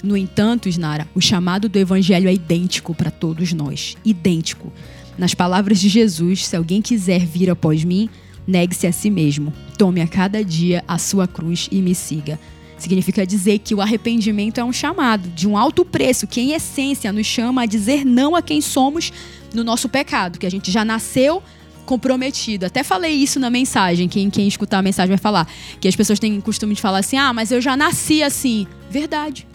No 0.06 0.16
entanto, 0.16 0.70
Isnara, 0.70 1.08
o 1.16 1.20
chamado 1.20 1.68
do 1.68 1.80
evangelho 1.80 2.30
é 2.30 2.34
idêntico 2.34 2.94
para 2.94 3.10
todos 3.10 3.52
nós. 3.54 3.98
Idêntico. 4.06 4.72
Nas 5.18 5.34
palavras 5.34 5.80
de 5.80 5.90
Jesus, 5.90 6.46
se 6.46 6.56
alguém 6.56 6.80
quiser 6.80 7.26
vir 7.26 7.50
após 7.50 7.84
mim, 7.84 8.08
negue-se 8.46 8.86
a 8.86 8.92
si 8.92 9.10
mesmo. 9.10 9.52
Tome 9.80 10.02
a 10.02 10.08
cada 10.08 10.46
dia 10.46 10.84
a 10.88 11.00
sua 11.00 11.28
cruz 11.28 11.68
e 11.72 11.82
me 11.82 11.96
siga. 11.96 12.40
Significa 12.78 13.26
dizer 13.26 13.58
que 13.58 13.74
o 13.74 13.82
arrependimento 13.82 14.60
é 14.60 14.64
um 14.64 14.72
chamado 14.72 15.28
de 15.30 15.48
um 15.48 15.58
alto 15.58 15.84
preço, 15.84 16.28
que 16.28 16.40
em 16.40 16.52
essência 16.52 17.12
nos 17.12 17.26
chama 17.26 17.64
a 17.64 17.66
dizer 17.66 18.06
não 18.06 18.36
a 18.36 18.44
quem 18.44 18.62
somos 18.62 19.12
no 19.56 19.64
nosso 19.64 19.90
pecado, 19.90 20.38
que 20.38 20.46
a 20.46 20.52
gente 20.52 20.70
já 20.70 20.86
nasceu 20.86 21.42
comprometido. 21.84 22.68
Até 22.68 22.84
falei 22.84 23.14
isso 23.14 23.40
na 23.40 23.50
mensagem, 23.50 24.08
quem, 24.08 24.30
quem 24.30 24.48
escutar 24.48 24.78
a 24.78 24.84
mensagem 24.84 25.10
vai 25.10 25.18
falar. 25.18 25.52
Que 25.80 25.88
as 25.88 25.96
pessoas 25.96 26.20
têm 26.20 26.40
costume 26.42 26.76
de 26.76 26.82
falar 26.82 27.00
assim: 27.00 27.18
ah, 27.18 27.34
mas 27.34 27.52
eu 27.52 27.60
já 27.60 27.76
nasci 27.76 28.22
assim. 28.22 28.68
Verdade. 28.88 29.48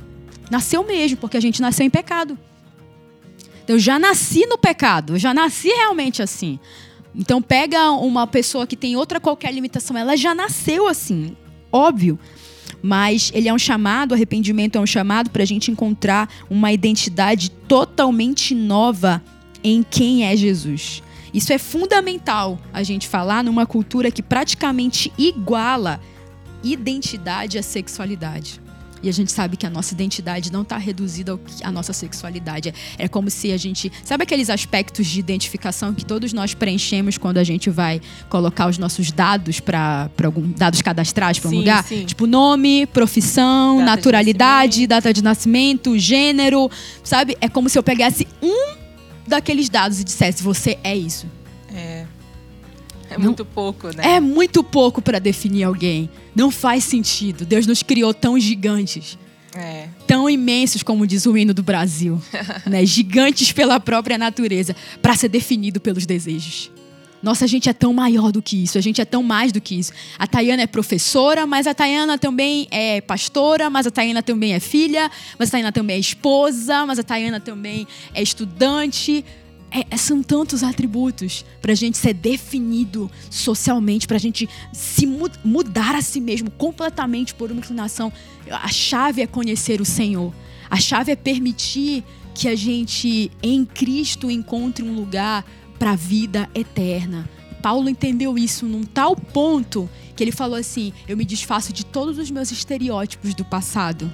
Nasceu 0.51 0.85
mesmo, 0.85 1.17
porque 1.17 1.37
a 1.37 1.41
gente 1.41 1.63
nasceu 1.63 1.87
em 1.87 1.91
pecado. 1.91 2.39
Então, 3.63 3.77
eu 3.77 3.79
já 3.79 3.99
nasci 3.99 4.47
no 4.47 4.59
pecado, 4.59 5.15
eu 5.15 5.19
já 5.19 5.33
nasci 5.33 5.69
realmente 5.69 6.23
assim. 6.23 6.59
Então, 7.15 7.41
pega 7.41 7.93
uma 7.93 8.27
pessoa 8.27 8.67
que 8.67 8.77
tem 8.77 8.97
outra 8.97 9.21
qualquer 9.21 9.53
limitação, 9.53 9.97
ela 9.97 10.17
já 10.17 10.35
nasceu 10.35 10.89
assim. 10.89 11.37
Óbvio. 11.71 12.19
Mas 12.83 13.31
ele 13.35 13.49
é 13.49 13.53
um 13.53 13.59
chamado, 13.59 14.15
arrependimento 14.15 14.77
é 14.77 14.81
um 14.81 14.87
chamado 14.87 15.31
para 15.31 15.43
a 15.43 15.47
gente 15.47 15.71
encontrar 15.71 16.29
uma 16.49 16.73
identidade 16.73 17.51
totalmente 17.51 18.55
nova 18.55 19.23
em 19.63 19.85
quem 19.89 20.25
é 20.25 20.37
Jesus. 20.37 21.03
Isso 21.33 21.53
é 21.53 21.59
fundamental 21.59 22.59
a 22.73 22.83
gente 22.83 23.07
falar 23.07 23.45
numa 23.45 23.67
cultura 23.67 24.11
que 24.11 24.23
praticamente 24.23 25.13
iguala 25.17 26.01
identidade 26.63 27.59
à 27.59 27.63
sexualidade. 27.63 28.61
E 29.03 29.09
a 29.09 29.13
gente 29.13 29.33
sabe 29.33 29.57
que 29.57 29.67
a 29.67 29.71
nossa 29.71 29.95
identidade 29.95 30.53
não 30.53 30.63
está 30.63 30.77
reduzida 30.77 31.39
à 31.63 31.71
nossa 31.71 31.93
sexualidade. 31.93 32.73
É 32.99 33.09
como 33.09 33.31
se 33.31 33.53
a 33.53 33.57
gente. 33.57 33.91
Sabe 34.05 34.25
aqueles 34.25 34.51
aspectos 34.51 35.07
de 35.07 35.19
identificação 35.21 35.95
que 35.95 36.05
todos 36.05 36.33
nós 36.33 36.55
preenchemos 36.55 37.17
quando 37.17 37.39
a 37.39 37.45
gente 37.45 37.71
vai 37.71 38.01
colocar 38.29 38.69
os 38.69 38.79
nossos 38.79 39.11
dados 39.11 39.61
para 39.61 40.11
algum. 40.25 40.51
dados 40.53 40.83
cadastrais 40.83 41.39
para 41.39 41.51
um 41.51 41.55
lugar? 41.55 41.85
Sim. 41.85 42.05
Tipo 42.05 42.27
nome, 42.27 42.87
profissão, 42.87 43.79
data 43.79 43.91
naturalidade, 43.97 44.81
de 44.81 44.87
data 44.87 45.13
de 45.13 45.23
nascimento, 45.23 45.99
gênero. 45.99 46.71
Sabe? 47.03 47.37
É 47.41 47.49
como 47.49 47.69
se 47.69 47.79
eu 47.79 47.83
pegasse 47.83 48.27
um 48.43 48.75
daqueles 49.27 49.69
dados 49.69 50.01
e 50.01 50.05
dissesse: 50.05 50.43
você 50.43 50.79
é 50.83 50.97
isso. 50.97 51.27
É. 53.11 53.15
É 53.15 53.19
muito 53.19 53.45
não, 53.45 53.53
pouco, 53.53 53.89
né? 53.89 54.17
É 54.17 54.21
muito 54.21 54.63
pouco 54.63 55.03
para 55.03 55.19
definir 55.19 55.65
alguém. 55.65 56.09
Não 56.35 56.51
faz 56.51 56.85
sentido. 56.85 57.45
Deus 57.45 57.67
nos 57.67 57.83
criou 57.83 58.15
tão 58.15 58.39
gigantes. 58.39 59.19
É. 59.55 59.89
Tão 60.07 60.31
imensos, 60.31 60.83
como 60.83 61.07
diz 61.07 61.27
o 61.27 61.37
hino 61.37 61.53
do 61.53 61.63
Brasil. 61.63 62.23
né? 62.67 62.87
Gigantes 62.87 63.53
pela 63.53 63.81
própria 63.81 64.17
natureza, 64.17 64.77
para 65.03 65.17
ser 65.17 65.29
definido 65.29 65.81
pelos 65.81 66.07
desejos. 66.07 66.71
Nossa, 67.23 67.45
a 67.45 67.49
gente 67.49 67.69
é 67.69 67.73
tão 67.75 67.93
maior 67.93 68.33
do 68.33 68.41
que 68.41 68.63
isso, 68.63 68.79
a 68.79 68.81
gente 68.81 68.99
é 69.01 69.05
tão 69.05 69.23
mais 69.23 69.53
do 69.53 69.61
que 69.61 69.75
isso. 69.75 69.93
A 70.19 70.27
Tayana 70.27 70.63
é 70.63 70.67
professora, 70.67 71.47
mas 71.47 71.67
a 71.67 71.75
Tayana 71.75 72.17
também 72.17 72.67
é 72.71 73.01
pastora, 73.03 73.69
mas 73.69 73.87
a 73.87 73.91
Tayana 73.91 74.23
também 74.23 74.55
é 74.55 74.61
filha, 74.61 75.11
mas 75.39 75.51
a 75.51 75.53
Tayana 75.53 75.73
também 75.73 75.97
é 75.97 75.99
esposa, 75.99 76.87
mas 76.87 76.99
a 76.99 77.03
Tayana 77.03 77.39
também 77.39 77.87
é 78.15 78.23
estudante, 78.23 79.23
é, 79.71 79.87
é, 79.91 79.97
são 79.97 80.23
tantos 80.23 80.63
atributos 80.63 81.45
para 81.63 81.73
a 81.73 81.75
gente 81.75 81.97
ser 81.97 82.13
definido 82.13 83.11
socialmente, 83.31 84.07
para 84.07 84.17
a 84.17 84.21
gente 84.21 84.49
se 84.73 85.07
mu 85.07 85.29
mudar 85.45 85.95
a 85.95 86.03
si 86.03 86.21
mesmo 86.21 86.51
completamente 86.51 87.35
por 87.35 87.51
uma 87.51 87.61
inclinação. 87.61 88.13
A 88.51 88.69
chave 88.69 89.23
é 89.23 89.27
conhecer 89.27 89.81
o 89.81 89.85
Senhor. 89.85 90.35
A 90.69 90.77
chave 90.77 91.13
é 91.13 91.17
permitir 91.17 92.05
que 92.35 92.49
a 92.49 92.57
gente, 92.57 93.31
em 93.43 93.65
Cristo, 93.65 94.31
encontre 94.31 94.85
um 94.85 94.95
lugar 94.95 95.45
para 95.79 95.93
a 95.93 95.97
vida 95.97 96.49
eterna. 96.55 97.29
Paulo 97.63 97.89
entendeu 97.89 98.39
isso 98.39 98.67
num 98.67 98.83
tal 98.83 99.15
ponto 99.15 99.89
que 100.17 100.25
ele 100.25 100.33
falou 100.33 100.59
assim: 100.59 100.93
Eu 101.07 101.17
me 101.17 101.25
desfaço 101.25 101.73
de 101.73 101.85
todos 101.85 102.19
os 102.19 102.31
meus 102.31 102.51
estereótipos 102.51 103.35
do 103.35 103.45
passado, 103.45 104.11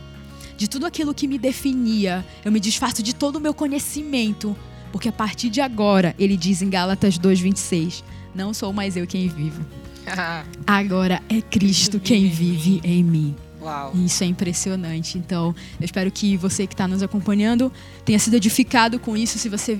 de 0.56 0.68
tudo 0.68 0.86
aquilo 0.86 1.14
que 1.14 1.28
me 1.28 1.38
definia, 1.38 2.26
eu 2.44 2.52
me 2.52 2.60
desfaço 2.60 3.02
de 3.02 3.14
todo 3.14 3.36
o 3.36 3.40
meu 3.40 3.54
conhecimento 3.54 4.56
porque 4.96 5.10
a 5.10 5.12
partir 5.12 5.50
de 5.50 5.60
agora, 5.60 6.14
ele 6.18 6.38
diz 6.38 6.62
em 6.62 6.70
Gálatas 6.70 7.18
2:26, 7.18 8.02
não 8.34 8.54
sou 8.54 8.72
mais 8.72 8.96
eu 8.96 9.06
quem 9.06 9.28
vivo. 9.28 9.62
agora 10.66 11.20
é 11.28 11.42
Cristo 11.42 12.00
quem 12.00 12.30
vive 12.30 12.80
em 12.82 13.04
mim. 13.04 13.36
Uau. 13.60 13.92
Isso 13.94 14.24
é 14.24 14.26
impressionante. 14.26 15.18
Então, 15.18 15.54
eu 15.78 15.84
espero 15.84 16.10
que 16.10 16.34
você 16.38 16.66
que 16.66 16.72
está 16.72 16.88
nos 16.88 17.02
acompanhando 17.02 17.70
tenha 18.06 18.18
sido 18.18 18.36
edificado 18.36 18.98
com 18.98 19.14
isso. 19.14 19.38
Se 19.38 19.50
você 19.50 19.78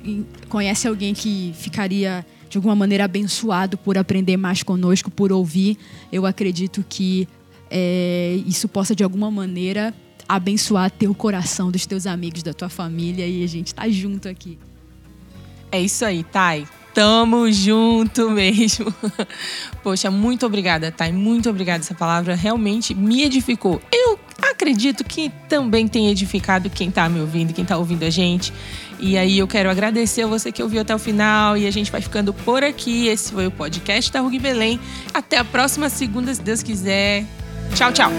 conhece 0.51 0.87
alguém 0.87 1.15
que 1.15 1.55
ficaria 1.57 2.23
de 2.51 2.59
alguma 2.59 2.77
maneira 2.77 3.07
abençoado 3.07 3.79
por 3.79 3.97
aprender 3.97 4.37
mais 4.37 4.63
conosco, 4.63 5.11
por 5.11 5.33
ouvir, 5.33 5.79
eu 6.13 6.27
acredito 6.27 6.85
que 6.87 7.27
é, 7.71 8.39
isso 8.47 8.69
possa 8.69 8.95
de 8.95 9.03
alguma 9.03 9.31
maneira 9.31 9.95
abençoar 10.29 10.91
teu 10.91 11.15
coração, 11.15 11.71
dos 11.71 11.87
teus 11.87 12.07
amigos, 12.07 12.43
da 12.43 12.53
tua 12.53 12.69
família 12.69 13.27
e 13.27 13.43
a 13.43 13.47
gente 13.47 13.69
está 13.69 13.89
junto 13.89 14.29
aqui. 14.29 14.59
É 15.71 15.81
isso 15.81 16.05
aí, 16.05 16.23
Thay. 16.25 16.67
Tamo 16.95 17.53
junto 17.53 18.31
mesmo. 18.31 18.87
Poxa, 19.83 20.11
muito 20.11 20.47
obrigada, 20.47 20.91
Thay. 20.91 21.13
Muito 21.13 21.51
obrigada. 21.51 21.81
Essa 21.81 21.95
palavra 21.95 22.35
realmente 22.35 22.95
me 22.95 23.23
edificou. 23.23 23.83
Eu 23.93 24.19
acredito 24.41 25.05
que 25.05 25.31
também 25.49 25.87
tem 25.87 26.09
edificado 26.09 26.71
quem 26.71 26.91
tá 26.91 27.07
me 27.09 27.21
ouvindo, 27.21 27.53
quem 27.53 27.67
tá 27.67 27.77
ouvindo 27.77 28.05
a 28.05 28.11
gente. 28.11 28.51
E 28.99 29.19
aí 29.19 29.39
eu 29.39 29.47
quero 29.47 29.69
agradecer 29.69 30.23
a 30.23 30.27
você 30.27 30.51
que 30.51 30.63
ouviu 30.63 30.81
até 30.81 30.95
o 30.95 30.99
final. 30.99 31.55
E 31.57 31.67
a 31.67 31.71
gente 31.71 31.93
vai 31.93 32.01
ficando 32.01 32.33
por 32.33 32.65
aqui. 32.65 33.09
Esse 33.09 33.31
foi 33.31 33.47
o 33.47 33.51
podcast 33.51 34.11
da 34.11 34.21
Rugby 34.21 34.39
Belém. 34.39 34.81
Até 35.13 35.37
a 35.37 35.45
próxima 35.45 35.91
segunda, 35.91 36.35
se 36.35 36.41
Deus 36.41 36.63
quiser. 36.63 37.27
Tchau, 37.75 37.93
tchau. 37.93 38.11